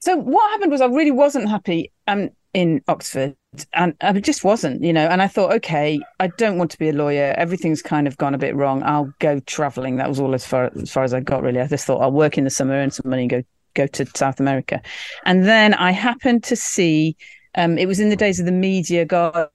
[0.00, 3.36] So what happened was I really wasn't happy um, in Oxford
[3.72, 5.06] and I just wasn't, you know.
[5.06, 7.34] And I thought, okay, I don't want to be a lawyer.
[7.36, 8.82] Everything's kind of gone a bit wrong.
[8.82, 9.96] I'll go traveling.
[9.96, 11.42] That was all as far as far as I got.
[11.42, 13.42] Really, I just thought I'll work in the summer, earn some money, and go
[13.74, 14.80] go to South America.
[15.24, 17.16] And then I happened to see.
[17.54, 19.48] Um, it was in the days of the Media Guardian,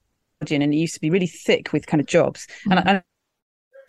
[0.49, 2.47] and it used to be really thick with kind of jobs.
[2.69, 3.03] And I,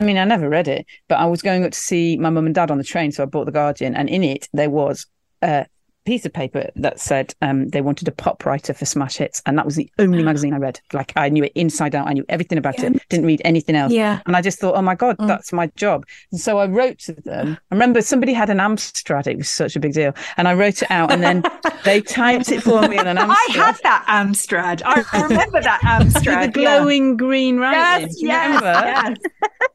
[0.01, 2.47] I mean, I never read it, but I was going up to see my mum
[2.47, 5.07] and dad on the train, so I bought the Guardian, and in it there was
[5.41, 5.65] uh,
[6.05, 9.57] piece of paper that said um, they wanted a pop writer for Smash Hits, and
[9.59, 10.81] that was the only magazine I read.
[10.93, 12.09] Like I knew it inside out.
[12.09, 12.87] I knew everything about yeah.
[12.87, 13.09] it.
[13.09, 13.93] Didn't read anything else.
[13.93, 14.21] Yeah.
[14.27, 15.27] And I just thought, oh my god, mm.
[15.27, 16.07] that's my job.
[16.31, 17.59] And so I wrote to them.
[17.71, 19.27] I remember somebody had an Amstrad.
[19.27, 21.43] It was such a big deal, and I wrote it out, and then
[21.85, 23.31] they typed it for me in an Amstrad.
[23.31, 24.83] I had that Amstrad.
[24.85, 26.47] I remember that Amstrad.
[26.47, 27.17] With the glowing yeah.
[27.17, 28.09] green writing.
[28.19, 29.69] Yes, yes, yes.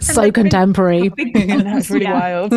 [0.00, 1.08] So contemporary.
[1.34, 2.20] That's really yeah.
[2.20, 2.52] wild.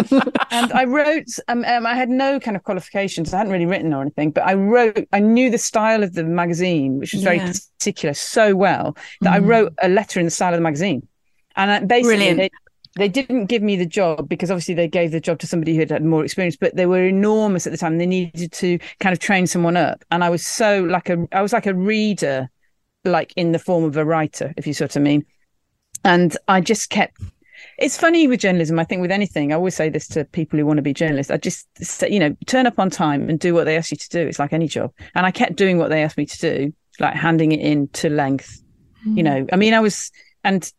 [0.52, 3.34] and I wrote, um, um, I had no kind of qualifications.
[3.34, 6.24] I hadn't really written or anything, but I wrote, I knew the style of the
[6.24, 7.54] magazine, which was very yeah.
[7.78, 9.36] particular, so well that mm.
[9.36, 11.08] I wrote a letter in the style of the magazine.
[11.56, 12.50] And I, basically, they,
[12.96, 15.80] they, didn't give me the job because obviously they gave the job to somebody who
[15.80, 17.98] had had more experience, but they were enormous at the time.
[17.98, 20.04] They needed to kind of train someone up.
[20.12, 22.50] And I was so like a, I was like a reader,
[23.06, 25.26] like in the form of a writer, if you sort of mean
[26.06, 27.20] and I just kept
[27.78, 28.80] it's funny with journalism.
[28.80, 31.32] I think with anything, I always say this to people who want to be journalists.
[31.32, 33.98] I just say, you know, turn up on time and do what they ask you
[33.98, 34.20] to do.
[34.26, 34.94] It's like any job.
[35.14, 38.10] And I kept doing what they asked me to do, like handing it in to
[38.10, 38.62] length.
[39.06, 39.18] Mm.
[39.18, 40.12] You know, I mean, I was,
[40.44, 40.72] and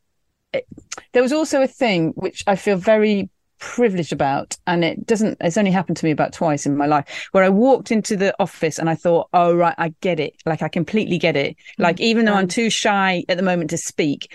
[0.55, 0.67] it,
[1.13, 5.57] there was also a thing which I feel very privileged about and it doesn't it's
[5.57, 8.79] only happened to me about twice in my life where i walked into the office
[8.79, 12.27] and i thought oh right i get it like i completely get it like even
[12.27, 14.31] though i'm too shy at the moment to speak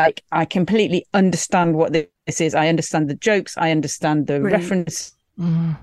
[0.00, 4.62] like i completely understand what this is i understand the jokes i understand the Brilliant.
[4.62, 5.76] references Mm.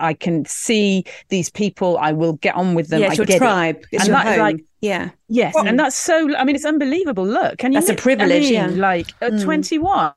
[0.00, 3.26] i can see these people i will get on with them yeah, I it's your
[3.26, 3.38] get it.
[3.38, 3.76] tribe.
[3.92, 4.46] It's And your that is home.
[4.46, 5.10] like- yeah.
[5.28, 6.14] Yes, Well- and that's so.
[6.40, 7.26] I mean, it's unbelievable.
[7.26, 7.76] Look, can you?
[7.80, 8.66] That's a mi- I privilege, mean, yeah.
[8.90, 9.44] Like at Mm.
[9.44, 10.12] twenty-one.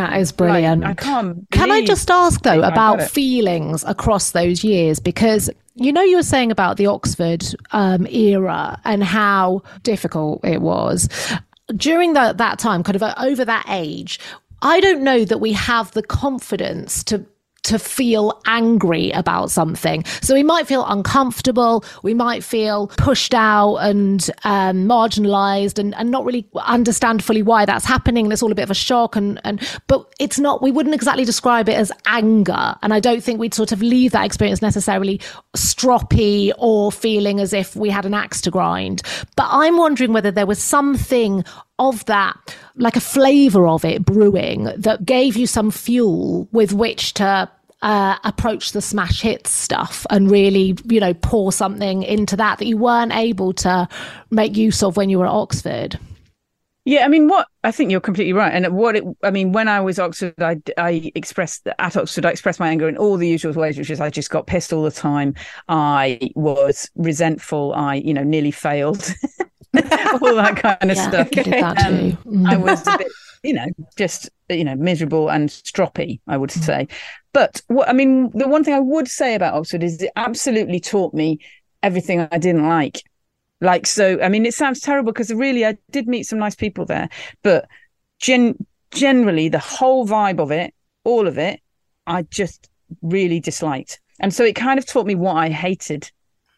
[0.00, 0.82] That is brilliant.
[0.82, 1.46] Like, I can't.
[1.52, 4.98] Can I just ask though about feelings across those years?
[4.98, 10.60] Because you know, you were saying about the Oxford um, era and how difficult it
[10.60, 11.08] was
[11.76, 14.18] during that that time, kind of over that age.
[14.62, 17.24] I don't know that we have the confidence to
[17.64, 20.04] to feel angry about something.
[20.22, 26.10] So we might feel uncomfortable, we might feel pushed out and um, marginalized and, and
[26.10, 28.26] not really understand fully why that's happening.
[28.26, 29.16] And it's all a bit of a shock.
[29.16, 32.74] And, and but it's not, we wouldn't exactly describe it as anger.
[32.82, 35.20] And I don't think we'd sort of leave that experience necessarily
[35.56, 39.02] stroppy or feeling as if we had an axe to grind.
[39.36, 41.44] But I'm wondering whether there was something
[41.78, 47.14] of that, like a flavor of it brewing that gave you some fuel with which
[47.14, 47.50] to
[47.82, 52.66] uh, approach the smash hits stuff and really, you know, pour something into that that
[52.66, 53.88] you weren't able to
[54.30, 55.98] make use of when you were at Oxford.
[56.84, 58.50] Yeah, I mean, what I think you're completely right.
[58.50, 62.30] And what it, I mean, when I was Oxford, I, I expressed at Oxford, I
[62.30, 64.82] expressed my anger in all the usual ways, which is I just got pissed all
[64.82, 65.34] the time.
[65.68, 67.74] I was resentful.
[67.74, 69.12] I, you know, nearly failed.
[70.22, 71.28] all that kind of Yeah, stuff.
[71.36, 71.42] I
[71.86, 72.18] Um.
[72.26, 72.52] Mm.
[72.52, 76.88] I was a bit, you know, just you know, miserable and stroppy, I would say.
[77.32, 80.80] But what I mean, the one thing I would say about Oxford is it absolutely
[80.80, 81.38] taught me
[81.82, 83.02] everything I didn't like.
[83.60, 86.84] Like so, I mean, it sounds terrible because really I did meet some nice people
[86.84, 87.08] there,
[87.42, 87.68] but
[88.20, 91.60] gen- generally the whole vibe of it, all of it,
[92.06, 92.68] I just
[93.02, 94.00] really disliked.
[94.20, 96.10] And so it kind of taught me what I hated.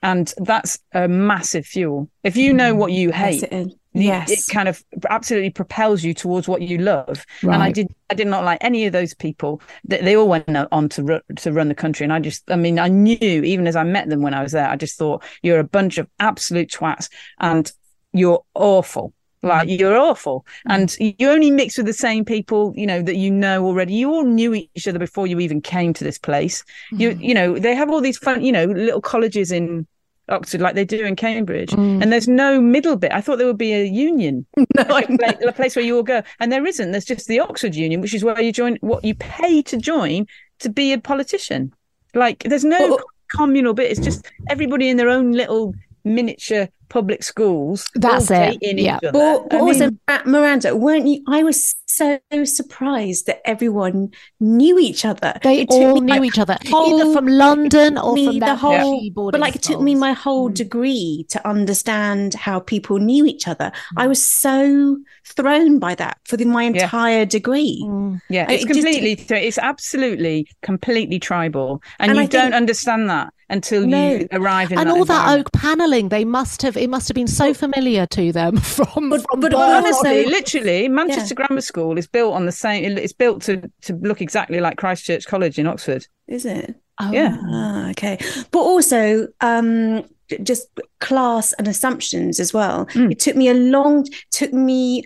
[0.02, 2.08] And that's a massive fuel.
[2.24, 3.74] If you know what you mm, hate, Yes, it is.
[3.92, 4.30] Yes.
[4.30, 8.28] it kind of absolutely propels you towards what you love and i did i did
[8.28, 11.66] not like any of those people they, they all went on to ru- to run
[11.66, 14.32] the country and i just i mean i knew even as i met them when
[14.32, 17.08] i was there i just thought you're a bunch of absolute twats
[17.40, 17.72] and
[18.12, 20.44] you're awful like you're awful.
[20.68, 20.74] Mm.
[20.74, 23.94] And you only mix with the same people you know that you know already.
[23.94, 26.64] You all knew each other before you even came to this place.
[26.90, 27.22] You mm.
[27.22, 29.86] you know they have all these fun you know little colleges in
[30.28, 32.02] Oxford, like they do in Cambridge, mm.
[32.02, 33.12] and there's no middle bit.
[33.12, 34.46] I thought there would be a union,
[34.88, 36.92] like a, a place where you all go, and there isn't.
[36.92, 40.26] There's just the Oxford Union, which is where you join, what you pay to join
[40.60, 41.72] to be a politician.
[42.14, 43.90] Like there's no Well- communal bit.
[43.90, 45.74] It's just everybody in their own little
[46.04, 47.88] miniature public schools.
[47.94, 48.98] That's it, dating yeah.
[48.98, 49.12] each other.
[49.12, 51.22] But, but I also, mean, Miranda, weren't you?
[51.26, 55.38] I was so surprised that everyone knew each other.
[55.42, 58.26] They It took all me, knew like, each other, whole- either from London or me
[58.26, 62.60] from the whole, keyboarding but like it took me my whole degree to understand how
[62.60, 63.72] people knew each other.
[63.96, 66.82] I was so thrown by that for the, my Yeah.
[66.82, 67.82] entire degree.
[67.86, 68.20] Mm.
[68.28, 72.54] Yeah, it's it just- completely, it's absolutely, completely tribal, and, And you I don't think-
[72.54, 74.12] understand that until No.
[74.12, 76.76] you arrive in and that all that oak paneling, they must have.
[76.76, 79.10] It must have been so familiar to them from.
[79.10, 79.52] But- from but.
[79.54, 82.84] Honestly, literally, Manchester Grammar School is built on the same.
[82.96, 86.06] It's built to to look exactly like Christ Church College in Oxford.
[86.28, 86.74] Is it?
[87.02, 87.36] Oh, yeah.
[87.48, 88.18] Ah, okay.
[88.50, 90.04] But also, um,
[90.42, 90.68] just
[91.00, 92.86] class and assumptions as well.
[92.86, 93.12] Mm.
[93.12, 95.04] It took me a long, took me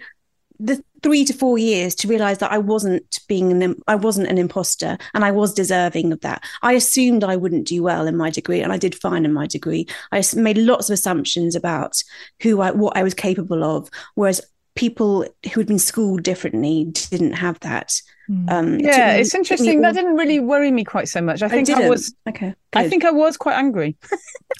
[0.58, 4.38] the three to four years to realize that I wasn't being an, I wasn't an
[4.38, 6.42] imposter and I was deserving of that.
[6.62, 9.46] I assumed I wouldn't do well in my degree and I did fine in my
[9.46, 9.86] degree.
[10.10, 12.02] I made lots of assumptions about
[12.42, 14.40] who I, what I was capable of, whereas
[14.74, 18.00] people who had been schooled differently didn't have that.
[18.28, 18.50] Mm.
[18.50, 19.76] Um, it Yeah, me- it's interesting.
[19.76, 21.42] all- That didn't really worry me quite so much.
[21.42, 21.90] I I think I, didn't.
[21.90, 22.14] was.
[22.28, 22.54] okay.
[22.72, 23.96] I think I was quite angry.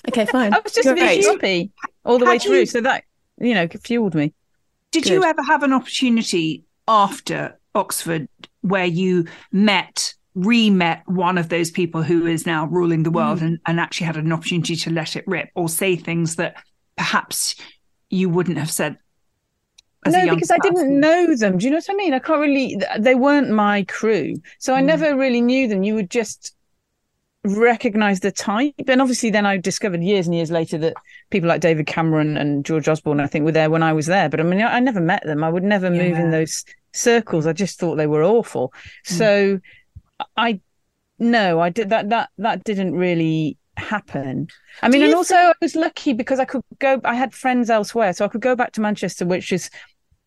[0.09, 0.53] okay, fine.
[0.55, 1.73] I was just a bit grumpy
[2.05, 2.59] all the way through.
[2.61, 3.05] you- So that
[3.41, 4.35] you know fueled me.
[5.03, 8.29] Did you ever have an opportunity after Oxford
[8.61, 13.41] where you met, re met one of those people who is now ruling the world
[13.41, 13.43] Mm.
[13.47, 16.55] and, and actually had an opportunity to let it rip or say things that
[16.97, 17.57] perhaps
[18.11, 18.97] you wouldn't have said?
[20.07, 21.57] no, because I didn't know them.
[21.57, 22.13] Do you know what I mean?
[22.13, 22.77] I can't really.
[22.99, 24.87] They weren't my crew, so I Mm.
[24.87, 25.83] never really knew them.
[25.83, 26.54] You would just
[27.45, 30.95] recognize the type, and obviously, then I discovered years and years later that
[31.31, 34.29] people like David Cameron and George Osborne, I think, were there when I was there.
[34.29, 35.45] But I mean, I, I never met them.
[35.45, 37.47] I would never move in those circles.
[37.47, 38.73] I just thought they were awful.
[39.05, 39.61] So,
[40.37, 40.61] I
[41.19, 42.09] no, I did that.
[42.09, 44.49] That that didn't really happen.
[44.83, 47.01] I mean, and also I was lucky because I could go.
[47.05, 49.71] I had friends elsewhere, so I could go back to Manchester, which is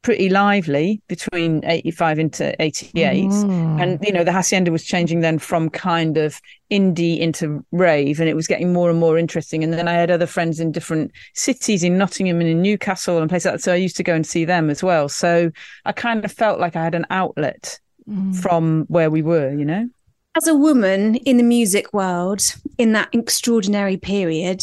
[0.07, 3.81] pretty lively between 85 into 88 mm.
[3.81, 6.41] and you know the hacienda was changing then from kind of
[6.71, 9.65] indie into rave and it was getting more and more interesting.
[9.65, 13.29] And then i had other friends in different cities in nottingham and in newcastle and
[13.29, 15.09] places like that so i used to go and see them as well.
[15.09, 15.51] So
[15.83, 17.77] i kind of felt like i had an outlet
[18.09, 18.33] mm.
[18.33, 19.89] from where we were you know?
[20.37, 22.39] As a woman in the music world
[22.77, 24.61] in that extraordinary period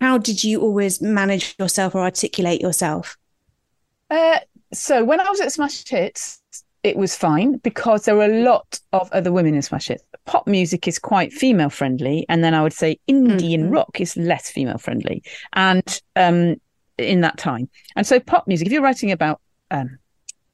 [0.00, 3.16] how did you always manage yourself or articulate yourself
[4.10, 4.38] uh,
[4.72, 6.42] so when I was at Smash Hits,
[6.82, 10.04] it was fine because there were a lot of other women in Smash Hits.
[10.26, 13.72] Pop music is quite female friendly, and then I would say Indian mm-hmm.
[13.72, 15.22] rock is less female friendly.
[15.54, 16.56] And um,
[16.98, 19.40] in that time, and so pop music, if you're writing about
[19.70, 19.98] um,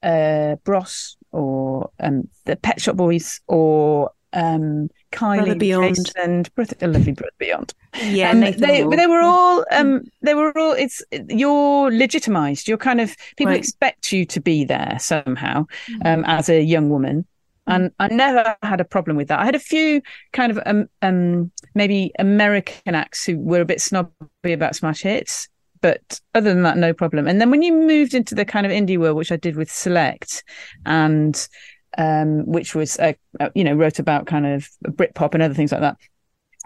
[0.03, 6.77] uh, Bros or um, the Pet Shop Boys or um, Kylie Brother Beyond and Brother,
[6.87, 7.75] lovely Brother Beyond.
[8.03, 12.68] Yeah, um, they they were all um they were all it's you're legitimized.
[12.68, 13.59] You're kind of people right.
[13.59, 16.05] expect you to be there somehow mm.
[16.05, 17.25] um as a young woman.
[17.68, 17.75] Mm.
[17.75, 19.38] And I never had a problem with that.
[19.38, 23.81] I had a few kind of um, um maybe American acts who were a bit
[23.81, 24.12] snobby
[24.53, 25.49] about smash hits,
[25.81, 27.29] but other than that, no problem.
[27.29, 29.70] And then when you moved into the kind of indie world, which I did with
[29.70, 30.42] Select,
[30.87, 31.47] and
[31.98, 33.12] um, which was, uh,
[33.54, 35.96] you know, wrote about kind of Britpop and other things like that.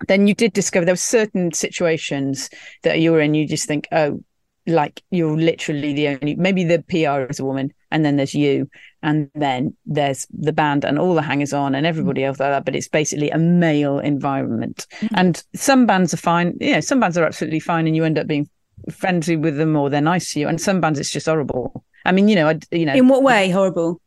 [0.07, 2.51] Then you did discover there were certain situations
[2.83, 3.35] that you were in.
[3.35, 4.23] You just think, oh,
[4.67, 6.37] like you're literally the only.
[6.37, 8.71] Maybe the PR is a woman, and then there's you,
[9.03, 12.65] and then there's the band and all the hangers on and everybody else like that.
[12.65, 14.87] But it's basically a male environment.
[15.01, 15.15] Mm-hmm.
[15.17, 16.57] And some bands are fine.
[16.61, 18.49] You know, some bands are absolutely fine, and you end up being
[18.91, 20.49] friendly with them or they're nice to you.
[20.49, 21.85] And some bands it's just horrible.
[22.05, 24.01] I mean, you know, I, you know, in what way horrible?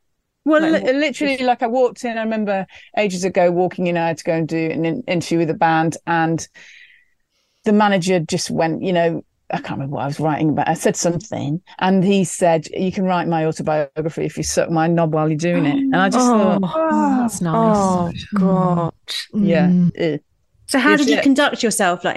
[0.44, 2.18] Well, like, li- literally, like I walked in.
[2.18, 2.66] I remember
[2.98, 3.96] ages ago walking in.
[3.96, 6.46] I had to go and do an in- interview with a band, and
[7.64, 10.68] the manager just went, you know, I can't remember what I was writing about.
[10.68, 14.86] I said something, and he said, "You can write my autobiography if you suck my
[14.86, 18.94] knob while you're doing it." And I just oh, thought, "Oh, that's nice." Oh God,
[19.34, 19.68] yeah.
[19.68, 20.20] Mm.
[20.72, 22.02] So how did you conduct yourself?
[22.02, 22.16] Like,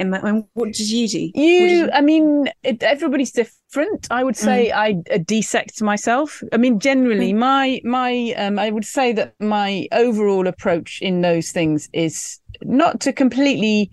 [0.54, 1.30] what did you do?
[1.36, 1.90] You, you...
[1.92, 4.08] I mean, it, everybody's different.
[4.10, 4.78] I would say mm.
[4.78, 6.42] I uh, desect myself.
[6.54, 7.38] I mean, generally, mm.
[7.40, 13.02] my my, um, I would say that my overall approach in those things is not
[13.02, 13.92] to completely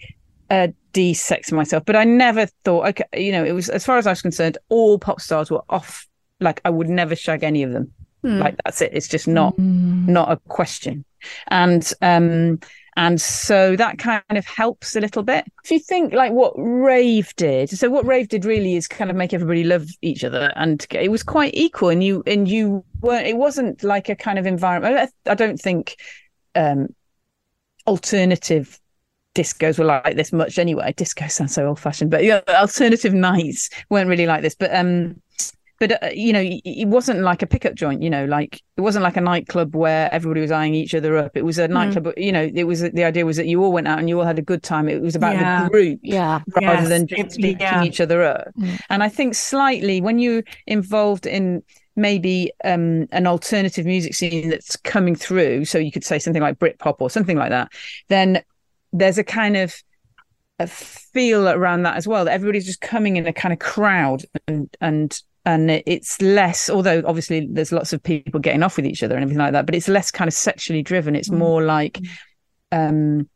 [0.48, 4.06] uh, desex myself, but I never thought, okay, you know, it was as far as
[4.06, 6.06] I was concerned, all pop stars were off.
[6.38, 7.92] Like, I would never shag any of them.
[8.24, 8.38] Mm.
[8.38, 8.92] Like that's it.
[8.94, 10.06] It's just not mm.
[10.06, 11.04] not a question.
[11.48, 12.60] And um
[12.96, 15.44] and so that kind of helps a little bit.
[15.64, 19.16] If you think like what Rave did, so what Rave did really is kind of
[19.16, 21.88] make everybody love each other, and it was quite equal.
[21.88, 23.26] And you and you weren't.
[23.26, 25.10] It wasn't like a kind of environment.
[25.26, 25.96] I don't think
[26.54, 26.88] um,
[27.86, 28.78] alternative
[29.34, 30.92] discos were like this much anyway.
[30.94, 34.54] Disco sounds so old fashioned, but yeah, alternative nights weren't really like this.
[34.54, 35.20] But um,
[35.82, 39.02] but uh, you know it wasn't like a pickup joint you know like it wasn't
[39.02, 41.72] like a nightclub where everybody was eyeing each other up it was a mm.
[41.72, 42.12] nightclub mm.
[42.16, 44.24] you know it was the idea was that you all went out and you all
[44.24, 45.64] had a good time it was about yeah.
[45.64, 46.88] the group yeah rather yes.
[46.88, 47.82] than just beating yeah.
[47.82, 48.80] each other up mm.
[48.90, 51.60] and i think slightly when you're involved in
[51.96, 56.60] maybe um, an alternative music scene that's coming through so you could say something like
[56.60, 57.72] britpop or something like that
[58.08, 58.40] then
[58.92, 59.74] there's a kind of
[60.60, 64.22] a feel around that as well that everybody's just coming in a kind of crowd
[64.46, 69.02] and and and it's less although obviously there's lots of people getting off with each
[69.02, 71.38] other and everything like that but it's less kind of sexually driven it's mm.
[71.38, 72.00] more like
[72.70, 73.28] um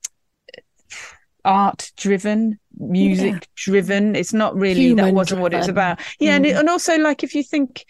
[1.44, 3.40] art driven music yeah.
[3.56, 5.42] driven it's not really Human that wasn't driven.
[5.42, 6.36] what it was about yeah mm.
[6.36, 7.84] and, it, and also like if you think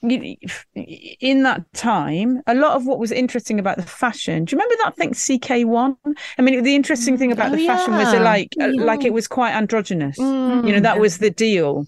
[0.00, 4.44] in that time, a lot of what was interesting about the fashion.
[4.44, 5.96] Do you remember that thing CK1?
[6.38, 7.98] I mean, the interesting thing about oh, the fashion yeah.
[7.98, 8.68] was it like yeah.
[8.76, 10.16] like it was quite androgynous.
[10.16, 10.66] Mm.
[10.66, 11.86] You know, that was the deal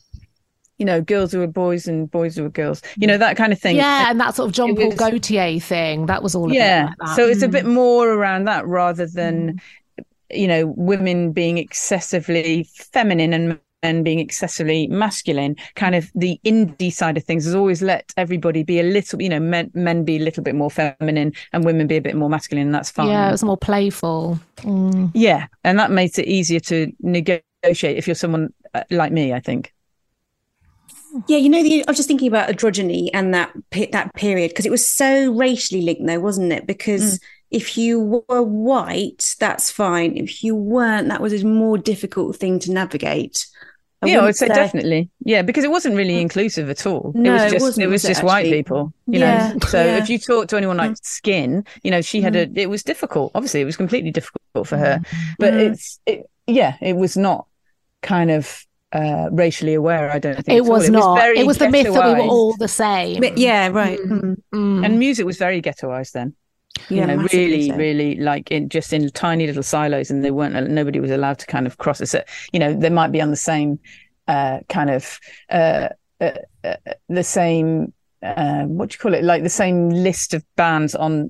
[0.80, 3.52] you know, girls who were boys and boys who were girls, you know, that kind
[3.52, 3.76] of thing.
[3.76, 6.06] Yeah, and that sort of Jean Paul Gaultier thing.
[6.06, 6.94] That was all yeah.
[6.98, 7.46] Like so it's mm.
[7.46, 9.60] a bit more around that rather than,
[9.98, 10.04] mm.
[10.30, 15.54] you know, women being excessively feminine and men being excessively masculine.
[15.74, 19.28] Kind of the indie side of things has always let everybody be a little, you
[19.28, 22.30] know, men men be a little bit more feminine and women be a bit more
[22.30, 23.08] masculine, and that's fine.
[23.08, 24.40] Yeah, it was more playful.
[24.60, 25.10] Mm.
[25.14, 29.34] Yeah, and that makes it easier to negotiate if you're someone uh, like me.
[29.34, 29.74] I think.
[31.26, 33.52] Yeah, you know, the, I was just thinking about androgyny and that
[33.92, 36.66] that period because it was so racially linked, though, wasn't it?
[36.66, 37.22] Because mm.
[37.50, 40.16] if you were white, that's fine.
[40.16, 43.46] If you weren't, that was a more difficult thing to navigate.
[44.02, 45.10] I yeah, I would say, say, definitely.
[45.24, 47.12] Yeah, because it wasn't really inclusive at all.
[47.14, 48.94] No, it was just it, it was was just it, white people.
[49.06, 49.58] You yeah, know.
[49.66, 49.98] So yeah.
[49.98, 51.04] if you talk to anyone like mm.
[51.04, 52.56] Skin, you know, she had mm.
[52.56, 53.32] a it was difficult.
[53.34, 55.00] Obviously, it was completely difficult for her.
[55.00, 55.34] Mm.
[55.38, 55.70] But mm.
[55.70, 57.46] it's it yeah, it was not
[58.00, 60.10] kind of uh, racially aware.
[60.10, 61.24] I don't think it was not.
[61.24, 63.22] It was, it was the myth that we were all the same.
[63.36, 63.98] Yeah, right.
[63.98, 64.36] Mm.
[64.54, 64.84] Mm.
[64.84, 66.34] And music was very ghettoized then.
[66.88, 67.76] Yeah, you know, really, so.
[67.76, 70.70] really like in just in tiny little silos, and they weren't.
[70.70, 72.06] Nobody was allowed to kind of cross it.
[72.06, 72.22] So,
[72.52, 73.78] you know, they might be on the same
[74.28, 75.20] uh, kind of
[75.50, 75.88] uh,
[76.20, 76.32] uh,
[76.64, 76.76] uh
[77.08, 77.92] the same.
[78.22, 79.24] Uh, what do you call it?
[79.24, 81.28] Like the same list of bands on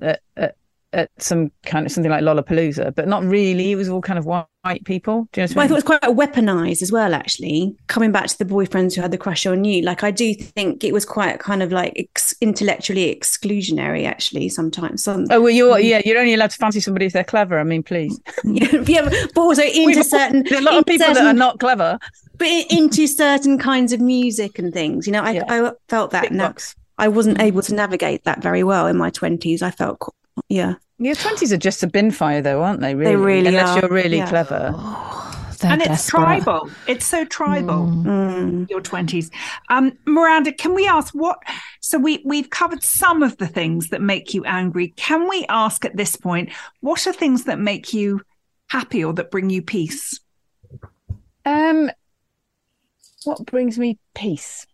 [0.93, 3.71] at some kind of something like Lollapalooza, but not really.
[3.71, 5.27] It was all kind of white people.
[5.31, 5.77] Do you know well, I, mean?
[5.77, 7.75] I thought it was quite weaponized as well, actually.
[7.87, 10.83] Coming back to the boyfriends who had the crush on you, like I do think
[10.83, 14.49] it was quite kind of like ex- intellectually exclusionary, actually.
[14.49, 15.03] Sometimes.
[15.03, 15.83] Some, oh well, you're mm.
[15.83, 17.59] yeah, you're only allowed to fancy somebody if they're clever.
[17.59, 18.19] I mean, please.
[18.43, 21.97] yeah, but also into certain a lot of people certain, that are not clever,
[22.37, 25.07] but into certain kinds of music and things.
[25.07, 25.43] You know, I, yeah.
[25.47, 26.73] I felt that.
[26.97, 29.63] I wasn't able to navigate that very well in my twenties.
[29.63, 29.99] I felt
[30.49, 30.75] yeah.
[30.97, 32.93] Your twenties are just a bin fire, though, aren't they?
[32.93, 33.79] Really, they really unless are.
[33.79, 34.29] you're really yeah.
[34.29, 34.71] clever.
[34.75, 36.69] Oh, and it's tribal.
[36.87, 37.87] It's so tribal.
[37.87, 38.69] Mm.
[38.69, 39.31] Your twenties,
[39.69, 40.51] um, Miranda.
[40.51, 41.39] Can we ask what?
[41.79, 44.89] So we we've covered some of the things that make you angry.
[44.95, 46.51] Can we ask at this point
[46.81, 48.21] what are things that make you
[48.67, 50.19] happy or that bring you peace?
[51.45, 51.89] Um,
[53.23, 54.65] what brings me peace?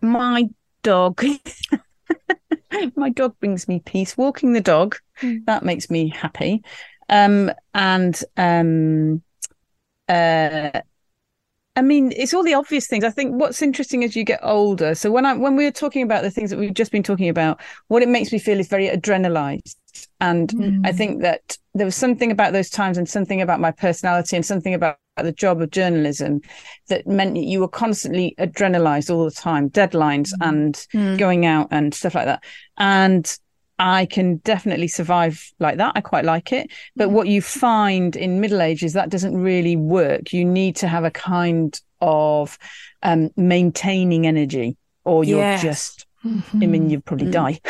[0.00, 0.48] My
[0.82, 1.24] dog.
[2.96, 4.16] my dog brings me peace.
[4.16, 5.44] Walking the dog, mm.
[5.46, 6.62] that makes me happy.
[7.08, 9.22] Um, and um,
[10.08, 10.80] uh,
[11.76, 13.04] I mean, it's all the obvious things.
[13.04, 14.94] I think what's interesting as you get older.
[14.94, 17.28] So when I when we were talking about the things that we've just been talking
[17.28, 19.76] about, what it makes me feel is very adrenalized.
[20.20, 20.86] And mm.
[20.86, 24.44] I think that there was something about those times and something about my personality and
[24.44, 26.40] something about the job of journalism
[26.88, 30.48] that meant you were constantly adrenalized all the time, deadlines mm.
[30.48, 31.18] and mm.
[31.18, 32.42] going out and stuff like that.
[32.76, 33.38] And
[33.78, 35.92] I can definitely survive like that.
[35.94, 36.70] I quite like it.
[36.96, 37.12] But mm.
[37.12, 40.32] what you find in middle age is that doesn't really work.
[40.32, 42.58] You need to have a kind of
[43.02, 45.62] um, maintaining energy or you're yes.
[45.62, 46.62] just Mm-hmm.
[46.62, 47.32] I mean, you'd probably mm.
[47.32, 47.60] die.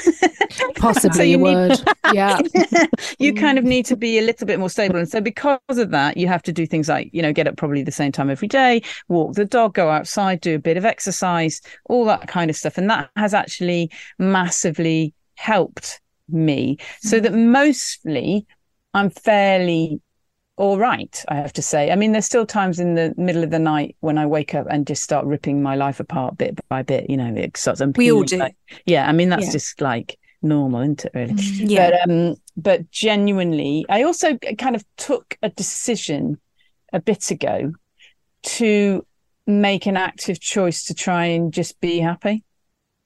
[0.77, 1.81] Possibly, so you, would.
[2.13, 2.41] yeah.
[3.19, 4.97] you kind of need to be a little bit more stable.
[4.97, 7.57] And so, because of that, you have to do things like, you know, get up
[7.57, 10.85] probably the same time every day, walk the dog, go outside, do a bit of
[10.85, 12.77] exercise, all that kind of stuff.
[12.77, 16.01] And that has actually massively helped
[16.33, 17.23] me so mm.
[17.23, 18.47] that mostly
[18.95, 20.01] I'm fairly
[20.61, 21.91] all right, I have to say.
[21.91, 24.67] I mean, there's still times in the middle of the night when I wake up
[24.69, 27.09] and just start ripping my life apart bit by bit.
[27.09, 27.81] You know, it starts.
[27.97, 28.37] We all do.
[28.37, 29.53] Like, yeah, I mean, that's yeah.
[29.53, 31.13] just like normal, isn't it?
[31.15, 31.33] Really.
[31.33, 31.91] Mm, yeah.
[31.91, 36.39] But um, but genuinely, I also kind of took a decision
[36.93, 37.73] a bit ago
[38.43, 39.07] to
[39.47, 42.45] make an active choice to try and just be happy.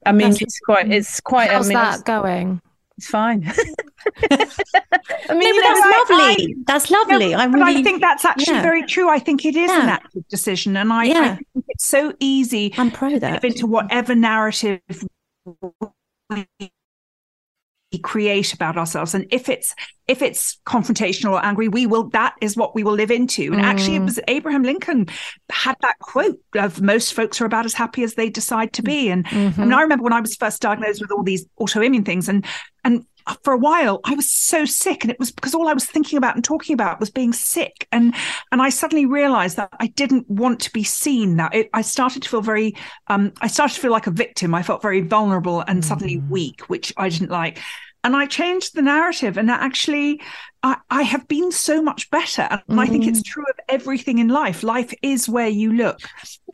[0.04, 0.90] I mean, that's, it's quite.
[0.90, 1.50] It's quite.
[1.50, 2.60] How's I mean, that going?
[2.98, 3.52] It's fine.
[4.30, 6.44] I mean, no, that's lovely.
[6.44, 7.30] I, that's lovely.
[7.30, 8.62] No, I really, I think that's actually yeah.
[8.62, 9.08] very true.
[9.08, 9.82] I think it is yeah.
[9.82, 11.20] an active decision, and I, yeah.
[11.20, 12.72] I, think it's so easy.
[12.76, 14.80] I'm pro that into whatever narrative
[16.30, 19.74] we create about ourselves and if it's
[20.08, 23.60] if it's confrontational or angry we will that is what we will live into and
[23.60, 23.62] mm.
[23.62, 24.06] actually it mm.
[24.06, 25.06] was abraham lincoln
[25.50, 29.10] had that quote of most folks are about as happy as they decide to be
[29.10, 29.62] and, mm-hmm.
[29.62, 32.44] and i remember when i was first diagnosed with all these autoimmune things and
[32.82, 33.06] and
[33.42, 36.16] for a while I was so sick and it was because all I was thinking
[36.16, 37.88] about and talking about was being sick.
[37.92, 38.14] And
[38.52, 41.36] and I suddenly realized that I didn't want to be seen.
[41.36, 42.76] That it, I started to feel very
[43.08, 44.54] um, I started to feel like a victim.
[44.54, 45.84] I felt very vulnerable and mm.
[45.84, 47.60] suddenly weak which I didn't like.
[48.02, 50.20] And I changed the narrative and actually
[50.64, 52.80] I, I have been so much better and mm.
[52.80, 53.26] I think it's mm.
[53.26, 56.00] true of everything in life life is where you look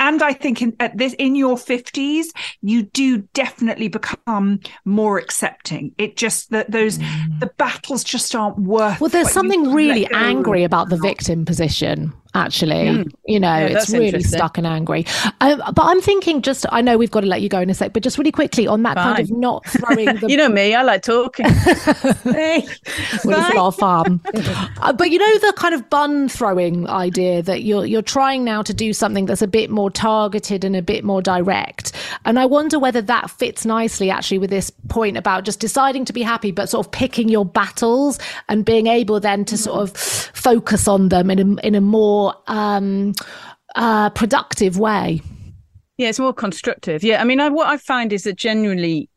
[0.00, 2.26] and I think in at this in your 50s
[2.60, 7.40] you do definitely become more accepting it just that those mm.
[7.40, 12.74] the battles just aren't worth well there's something really angry about the victim position actually
[12.74, 13.12] mm.
[13.26, 15.04] you know yeah, it's really stuck and angry
[15.40, 17.74] um, but i'm thinking just i know we've got to let you go in a
[17.74, 19.16] sec but just really quickly on that Fine.
[19.16, 21.46] kind of not throwing the you know me i like talking
[23.24, 23.72] well, our
[24.04, 24.20] farm
[24.80, 28.62] uh, but you know the kind of bun throwing idea that you're you're trying now
[28.62, 31.92] to do something that's a bit more targeted and a bit more direct
[32.24, 36.12] and i wonder whether that fits nicely actually with this point about just deciding to
[36.12, 39.96] be happy but sort of picking your battles and being able then to sort of
[39.96, 43.12] focus on them in a, in a more um,
[43.74, 45.20] uh, productive way.
[45.98, 47.04] Yeah, it's more constructive.
[47.04, 49.10] Yeah, I mean, I, what I find is that genuinely,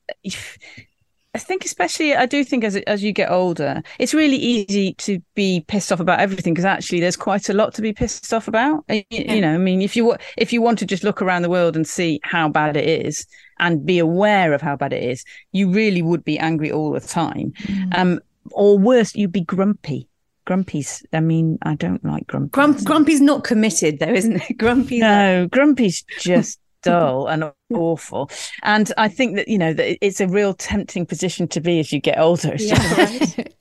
[1.36, 5.19] I think, especially, I do think as as you get older, it's really easy to
[5.34, 8.47] be pissed off about everything because actually, there's quite a lot to be pissed off
[8.47, 8.84] about.
[8.88, 11.49] You, you know, I mean, if you if you want to just look around the
[11.49, 13.25] world and see how bad it is
[13.59, 16.99] and be aware of how bad it is, you really would be angry all the
[16.99, 17.53] time.
[17.63, 17.97] Mm.
[17.97, 18.19] Um,
[18.51, 20.07] or worse, you'd be grumpy
[20.45, 21.05] Grumpy's.
[21.13, 22.51] I mean, I don't like Grumpy.
[22.51, 24.57] Grump, Grumpy's not committed, though, isn't it?
[24.57, 24.99] Grumpy.
[24.99, 25.47] no.
[25.51, 28.29] Grumpy's just dull and awful.
[28.61, 31.91] And I think that you know that it's a real tempting position to be as
[31.91, 32.55] you get older.
[32.57, 32.77] Yeah,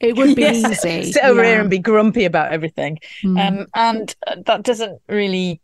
[0.00, 1.12] it would be yes, easy.
[1.12, 1.50] Sit over yeah.
[1.50, 3.38] here and be grumpy about everything, mm.
[3.40, 4.14] um, and
[4.46, 5.60] that doesn't really.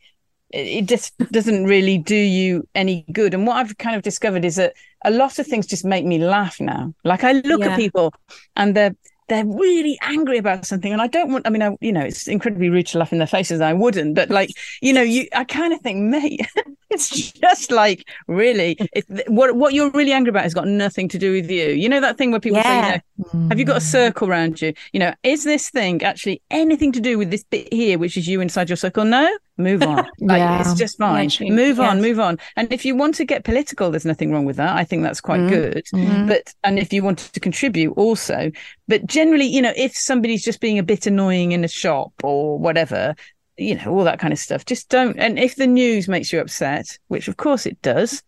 [0.50, 3.34] It just doesn't really do you any good.
[3.34, 4.72] And what I've kind of discovered is that
[5.04, 6.94] a lot of things just make me laugh now.
[7.04, 7.72] Like I look yeah.
[7.72, 8.14] at people
[8.56, 8.96] and they're
[9.28, 12.28] they're really angry about something and i don't want i mean I, you know it's
[12.28, 14.50] incredibly rude to laugh in their faces i wouldn't but like
[14.80, 16.46] you know you i kind of think mate
[16.90, 21.18] it's just like really it, what what you're really angry about has got nothing to
[21.18, 21.68] do with you.
[21.68, 22.94] You know that thing where people yeah.
[22.94, 24.72] say you know, have you got a circle around you?
[24.92, 28.26] You know is this thing actually anything to do with this bit here which is
[28.26, 29.04] you inside your circle?
[29.04, 30.60] No move on like yeah.
[30.60, 31.90] it's just fine yeah, move yes.
[31.90, 34.76] on move on and if you want to get political there's nothing wrong with that
[34.76, 35.48] i think that's quite mm.
[35.48, 36.28] good mm.
[36.28, 38.50] but and if you want to contribute also
[38.86, 42.58] but generally you know if somebody's just being a bit annoying in a shop or
[42.58, 43.14] whatever
[43.56, 46.40] you know all that kind of stuff just don't and if the news makes you
[46.40, 48.22] upset which of course it does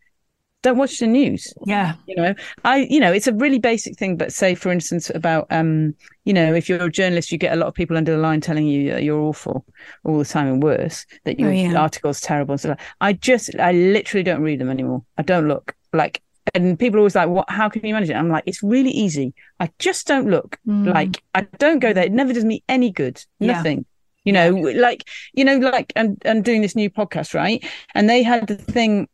[0.63, 1.53] don't watch the news.
[1.67, 1.95] Yeah.
[2.07, 2.35] You know,
[2.65, 5.95] I, you know, it's a really basic thing, but say, for instance, about, um,
[6.25, 8.41] you know, if you're a journalist, you get a lot of people under the line
[8.41, 9.65] telling you that you're awful
[10.05, 11.81] all the time and worse, that your oh, yeah.
[11.81, 12.59] article's terrible.
[12.59, 15.03] So I just, I literally don't read them anymore.
[15.17, 16.23] I don't look like,
[16.55, 18.15] and people are always like, what, how can you manage it?
[18.15, 19.33] I'm like, it's really easy.
[19.61, 20.93] I just don't look mm.
[20.93, 22.05] like, I don't go there.
[22.05, 23.23] It never does me any good.
[23.39, 23.87] Nothing.
[24.25, 28.23] You know like you know like and and doing this new podcast right and they
[28.23, 29.09] had the thing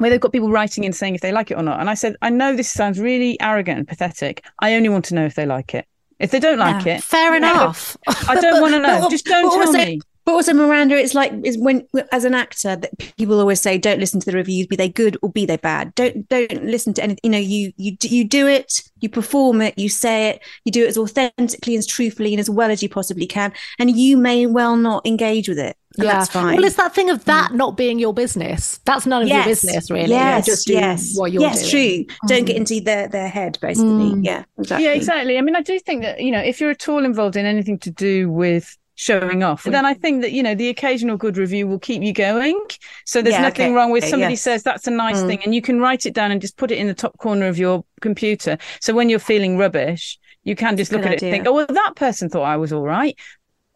[0.00, 1.78] where they've got people writing in saying if they like it or not.
[1.78, 4.42] And I said, I know this sounds really arrogant and pathetic.
[4.58, 5.86] I only want to know if they like it.
[6.18, 7.98] If they don't like yeah, it, fair enough.
[8.26, 9.10] I don't want to know.
[9.10, 10.00] Just don't tell me.
[10.30, 13.98] But also, Miranda, it's like is when as an actor that people always say, don't
[13.98, 15.92] listen to the reviews, be they good or be they bad.
[15.96, 17.18] Don't don't listen to anything.
[17.24, 20.84] You know, you you you do it, you perform it, you say it, you do
[20.84, 24.16] it as authentically and as truthfully and as well as you possibly can, and you
[24.16, 25.76] may well not engage with it.
[25.96, 26.54] yeah, that's fine.
[26.54, 27.56] Well, it's that thing of that mm.
[27.56, 28.78] not being your business.
[28.84, 29.44] That's none of yes.
[29.44, 30.10] your business, really.
[30.10, 32.06] Yes, yeah, just yes, what you're yes, doing.
[32.06, 32.14] true.
[32.14, 32.28] Mm.
[32.28, 34.12] Don't get into their their head, basically.
[34.12, 34.24] Mm.
[34.24, 34.84] Yeah, exactly.
[34.84, 35.38] Yeah, exactly.
[35.38, 37.80] I mean, I do think that you know, if you're at all involved in anything
[37.80, 39.64] to do with showing off.
[39.64, 42.60] But then I think that, you know, the occasional good review will keep you going.
[43.06, 43.74] So there's yeah, nothing okay.
[43.74, 44.42] wrong with somebody yes.
[44.42, 45.26] says that's a nice mm.
[45.26, 47.46] thing and you can write it down and just put it in the top corner
[47.46, 48.58] of your computer.
[48.80, 51.16] So when you're feeling rubbish, you can just look at idea.
[51.16, 53.18] it and think, oh, well, that person thought I was all right.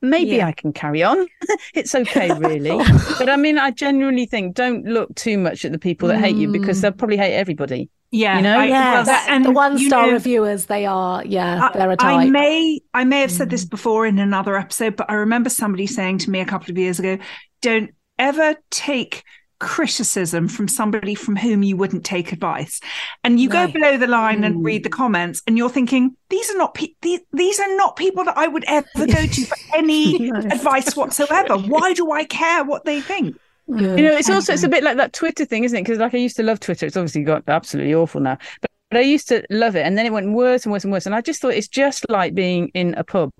[0.03, 0.47] Maybe yeah.
[0.47, 1.27] I can carry on.
[1.75, 2.77] it's okay, really.
[3.19, 6.25] but I mean, I genuinely think don't look too much at the people that mm.
[6.25, 6.83] hate you because mm.
[6.83, 7.89] they'll probably hate everybody.
[8.15, 11.69] Yeah, you know, I, yeah, that, and the one star know, reviewers, they are, yeah,
[11.75, 12.17] they're a type.
[12.17, 13.71] I may, I may have said this mm.
[13.71, 17.01] before in another episode, but I remember somebody saying to me a couple of years
[17.01, 17.19] ago,
[17.61, 19.25] "Don't ever take."
[19.61, 22.81] criticism from somebody from whom you wouldn't take advice
[23.23, 23.67] and you no.
[23.67, 24.47] go below the line mm.
[24.47, 27.97] and read the comments and you're thinking these are not pe- these, these are not
[27.97, 32.65] people that I would ever go to for any advice whatsoever why do I care
[32.65, 35.77] what they think you know, it's also it's a bit like that Twitter thing, isn't
[35.77, 35.83] it?
[35.83, 36.87] Because like I used to love Twitter.
[36.87, 40.07] It's obviously got absolutely awful now, but, but I used to love it, and then
[40.07, 41.07] it went worse and worse and worse.
[41.07, 43.31] And I just thought it's just like being in a pub.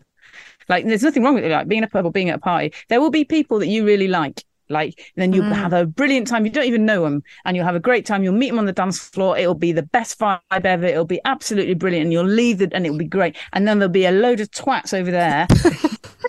[0.69, 2.41] Like there's nothing wrong with it, like being in a pub or being at a
[2.41, 2.73] party.
[2.89, 5.55] There will be people that you really like, like then you'll mm.
[5.55, 8.23] have a brilliant time you don't even know them and you'll have a great time
[8.23, 11.21] you'll meet them on the dance floor it'll be the best vibe ever it'll be
[11.25, 14.13] absolutely brilliant and you'll leave it and it'll be great and then there'll be a
[14.13, 15.47] load of twats over there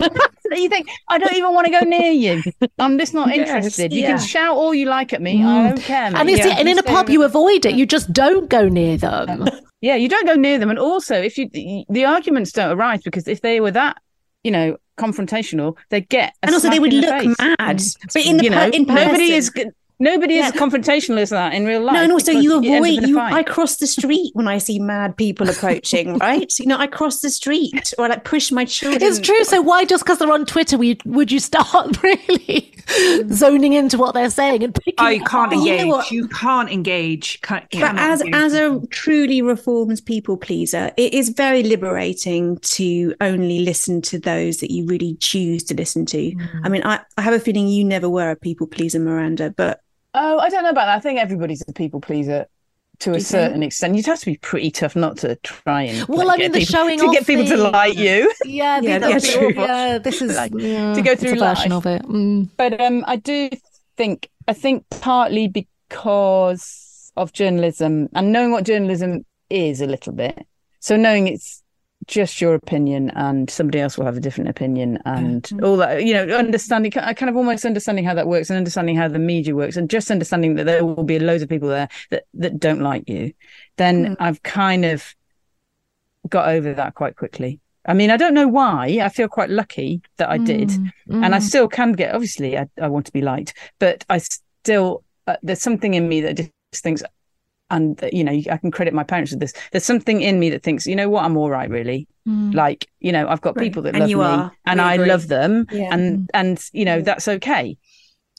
[0.52, 2.42] you think I don't even want to go near you.
[2.78, 3.92] I'm just not interested.
[3.92, 4.16] Yes, you yeah.
[4.16, 5.38] can shout all you like at me.
[5.38, 5.46] Mm.
[5.46, 6.12] I don't care.
[6.14, 7.74] And, yeah, and in a pub, you avoid it.
[7.74, 9.48] You just don't go near them.
[9.80, 10.70] Yeah, you don't go near them.
[10.70, 11.48] And also, if you
[11.88, 13.98] the arguments don't arise because if they were that,
[14.42, 17.36] you know, confrontational, they get and also they would the look face.
[17.38, 17.82] mad.
[18.12, 19.52] But in the you know, in person, nobody is
[19.98, 20.48] Nobody yeah.
[20.48, 21.94] is confrontational as that in real life.
[21.94, 23.18] No, and also you avoid you.
[23.18, 26.18] I cross the street when I see mad people approaching.
[26.26, 26.52] right?
[26.58, 29.02] You know, I cross the street or I like push my children.
[29.02, 29.42] It's true.
[29.44, 32.74] So why just because they're on Twitter, would would you start really
[33.30, 34.94] zoning into what they're saying and picking?
[34.98, 35.80] I can't engage.
[35.80, 37.40] You, know you, can't engage.
[37.40, 38.34] Can't, but as engage.
[38.34, 44.58] as a truly reforms people pleaser, it is very liberating to only listen to those
[44.58, 46.18] that you really choose to listen to.
[46.18, 46.60] Mm.
[46.64, 49.80] I mean, I, I have a feeling you never were a people pleaser, Miranda, but
[50.16, 50.96] Oh, I don't know about that.
[50.96, 52.46] I think everybody's a people pleaser
[53.00, 53.64] to a certain think?
[53.64, 53.94] extent.
[53.94, 56.64] You'd have to be pretty tough not to try and well, like, I mean, the
[56.64, 57.58] showing to get people thing.
[57.58, 58.32] to like you.
[58.44, 59.52] Yeah, yeah, yeah, true.
[59.56, 62.02] yeah this is like, yeah, to go through a version of it.
[62.02, 62.48] Mm.
[62.56, 63.50] But um, I do
[63.98, 70.46] think I think partly because of journalism and knowing what journalism is a little bit.
[70.80, 71.62] So knowing it's
[72.06, 75.64] just your opinion and somebody else will have a different opinion and mm-hmm.
[75.64, 79.08] all that you know understanding kind of almost understanding how that works and understanding how
[79.08, 82.24] the media works and just understanding that there will be loads of people there that
[82.34, 83.32] that don't like you
[83.76, 84.16] then mm.
[84.20, 85.14] i've kind of
[86.28, 88.98] got over that quite quickly I mean, I don't know why.
[89.00, 91.42] I feel quite lucky that I did, Mm, and I mm.
[91.42, 92.12] still can get.
[92.12, 96.20] Obviously, I, I want to be liked, but I still uh, there's something in me
[96.22, 97.02] that just thinks,
[97.70, 99.52] and you know, I can credit my parents with this.
[99.72, 102.06] There's something in me that thinks, you know what, I'm all right, really.
[102.28, 102.54] Mm.
[102.54, 103.64] Like, you know, I've got Right.
[103.64, 104.52] people that And love you me, are.
[104.66, 105.88] and I love them, Yeah.
[105.92, 107.76] and and you know that's okay.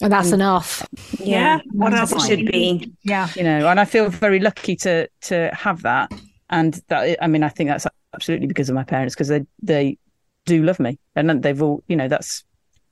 [0.02, 0.88] and that's enough.
[1.20, 1.60] Yeah.
[1.72, 2.94] What else it should be.
[3.04, 3.28] Yeah.
[3.36, 6.12] you know and i feel very lucky to to have that
[6.52, 9.98] and that i mean i think that's absolutely because of my parents because they they
[10.46, 12.44] do love me and they've all you know that's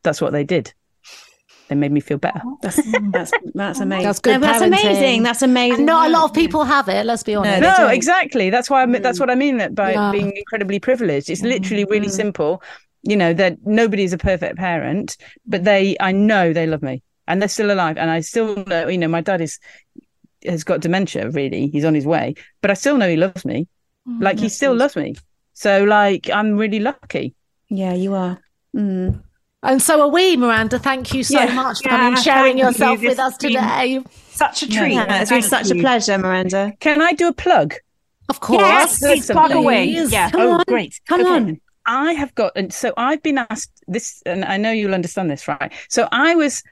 [0.03, 0.73] that's what they did
[1.68, 2.80] they made me feel better That's
[3.11, 4.03] that's that's amazing.
[4.05, 5.24] That's good No, that's amazing.
[5.24, 5.78] That's amazing.
[5.78, 7.05] And not a lot of people have it.
[7.05, 7.61] Let's be honest.
[7.61, 10.11] they no exactly that's why i mean that's what i mean that by Yeah.
[10.11, 12.11] being incredibly privileged it's literally really Mm.
[12.11, 12.61] simple
[13.03, 17.41] you know that nobody's a perfect parent but they i know they love me and
[17.41, 19.59] they're still alive and i still know you know my dad is
[20.45, 23.68] has got dementia really he's on his way but i still know he loves me
[24.20, 25.16] like he still loves me
[25.53, 27.34] so like i'm really lucky
[27.70, 28.38] Yeah, you are.
[28.76, 29.24] Mm.
[29.66, 30.78] And so are we, Miranda.
[30.80, 31.53] Thank you so Yeah.
[31.53, 32.66] much for Yeah, coming and sharing thank you.
[32.66, 34.01] yourself with us today.
[34.32, 34.93] Such a treat.
[34.93, 36.74] Yeah, it's been Thank such a pleasure, Miranda.
[36.80, 37.76] can i do a plug
[38.30, 38.61] Of course.
[38.61, 39.86] Yes, please plug away.
[39.86, 40.30] Yeah.
[40.30, 40.63] Come oh on.
[40.68, 41.30] great Come Okay.
[41.30, 41.61] on.
[41.86, 45.47] I have got, and so I've been asked this, and I know you'll understand this,
[45.47, 45.72] right?
[45.89, 46.63] So I was,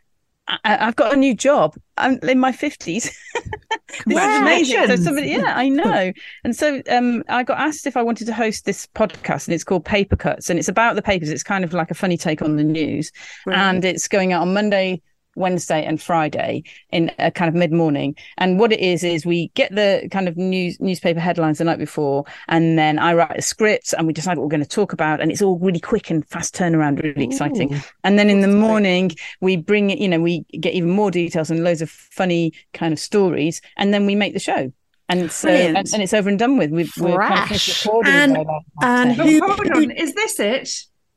[0.48, 1.76] I, I've got a new job.
[1.98, 3.04] I'm in my fifties.
[4.06, 4.88] this is amazing.
[4.88, 6.12] So somebody, yeah, I know.
[6.44, 9.64] And so um, I got asked if I wanted to host this podcast, and it's
[9.64, 11.30] called Paper Cuts, and it's about the papers.
[11.30, 13.12] It's kind of like a funny take on the news,
[13.48, 15.02] and it's going out on Monday.
[15.36, 18.16] Wednesday and Friday in a kind of mid morning.
[18.38, 21.80] And what it is is we get the kind of news newspaper headlines the night
[21.80, 24.94] before, and then I write a script and we decide what we're going to talk
[24.94, 27.82] about, and it's all really quick and fast turnaround, really exciting.
[28.04, 29.12] And then in the morning
[29.42, 32.94] we bring it, you know, we get even more details and loads of funny kind
[32.94, 34.72] of stories, and then we make the show.
[35.10, 36.72] And so, uh, and, and it's over and done with.
[36.72, 39.28] We've, we're kind of recording And- by about half and ten.
[39.28, 39.92] who- hold on.
[39.92, 40.70] Is this it?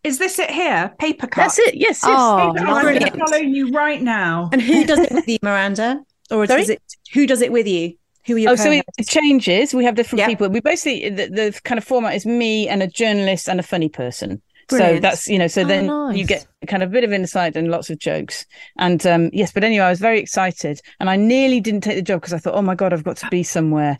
[0.06, 0.94] Is this it here?
[0.98, 1.42] Paper cut.
[1.42, 1.74] That's it.
[1.74, 2.00] Yes.
[2.02, 2.04] yes.
[2.06, 3.12] Oh, Paper- I'm going brilliant.
[3.14, 4.48] to follow you right now.
[4.52, 6.00] And who does it with you, Miranda?
[6.30, 6.62] Or Sorry?
[6.62, 6.82] is it
[7.12, 7.94] who does it with you?
[8.26, 8.98] Who are your Oh, so it, co-hosts?
[8.98, 9.74] it changes.
[9.74, 10.26] We have different Yeah.
[10.26, 10.48] people.
[10.48, 13.88] We basically the, the kind of format is me and a journalist and a funny
[13.88, 14.42] person.
[14.68, 15.46] So that's you know.
[15.46, 16.16] So Oh, then nice.
[16.16, 18.44] you get kind of a bit of insight and lots of jokes.
[18.78, 22.02] And um, yes, but anyway, I was very excited, and I nearly didn't take the
[22.02, 23.96] job because I thought, oh my god, I've got to be somewhere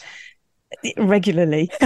[0.97, 1.71] regularly.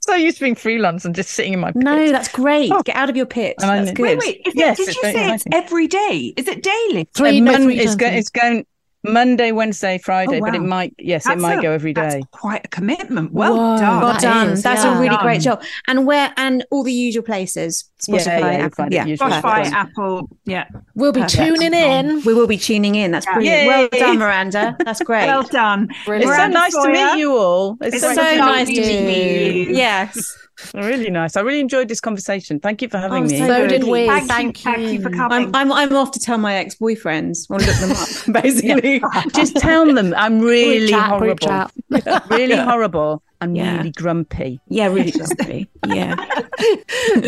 [0.00, 1.82] so used to being freelance and just sitting in my pit.
[1.82, 2.70] no, that's great.
[2.72, 2.82] Oh.
[2.82, 3.56] Get out of your pit.
[3.60, 4.18] And I That's good.
[4.18, 4.46] Wait, wait.
[4.46, 6.34] Is Yes, it, did you very say it's every day?
[6.36, 7.08] Is it daily?
[7.14, 8.66] Three, no, three it's, go- it's going
[9.04, 12.00] Monday, Wednesday, Friday, oh, but it might yes, That's it might a- go every day.
[12.02, 13.32] That's quite a commitment.
[13.32, 14.00] Well Whoa, done.
[14.02, 14.48] Well That done.
[14.50, 14.96] is, That's yeah.
[14.96, 15.62] a really great job.
[15.86, 17.88] And where and all the usual places.
[18.00, 18.86] Spotify, Yeah, yeah, Apple.
[18.90, 19.04] Yeah.
[19.06, 19.74] Spotify, perfect.
[19.74, 20.28] Apple.
[20.44, 20.68] Yeah.
[20.94, 21.42] We'll be Perfect.
[21.42, 22.22] tuning in.
[22.24, 23.10] We will be tuning in.
[23.12, 23.34] That's Yeah.
[23.34, 23.56] brilliant.
[23.62, 23.66] Yay.
[23.66, 24.76] Well done, Miranda.
[24.84, 25.26] That's great.
[25.26, 25.88] Well done.
[25.90, 27.76] It's so Miranda nice to meet you all.
[27.80, 29.62] It's, It's so so, so nice to to meet meet you.
[29.70, 29.76] you.
[29.76, 30.36] Yes.
[30.74, 31.36] Really nice.
[31.36, 32.60] I really enjoyed this conversation.
[32.60, 33.38] Thank you for having Oh, me.
[33.38, 34.06] so So did we.
[34.06, 34.72] Thank, Thank, you.
[34.72, 35.46] Thank you for coming.
[35.46, 39.00] I'm, I'm I'm off to tell my ex boyfriends or look them up, basically.
[39.34, 41.72] Just tell them I'm really chat, horrible, chat.
[42.30, 43.76] really horrible, and Yeah.
[43.78, 44.60] really grumpy.
[44.68, 45.68] Yeah, really grumpy.
[45.86, 46.16] Yeah.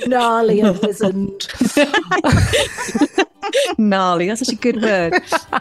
[0.07, 1.47] Gnarly and wizened.
[3.79, 4.29] Gnarly.
[4.29, 5.15] That's such a good word.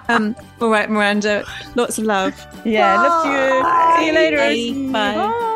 [0.10, 1.44] Um, all right, Miranda.
[1.76, 2.34] Lots of love.
[2.66, 4.00] Yeah, love you.
[4.02, 4.38] See you later.
[4.92, 5.16] Bye.
[5.28, 5.56] Bye.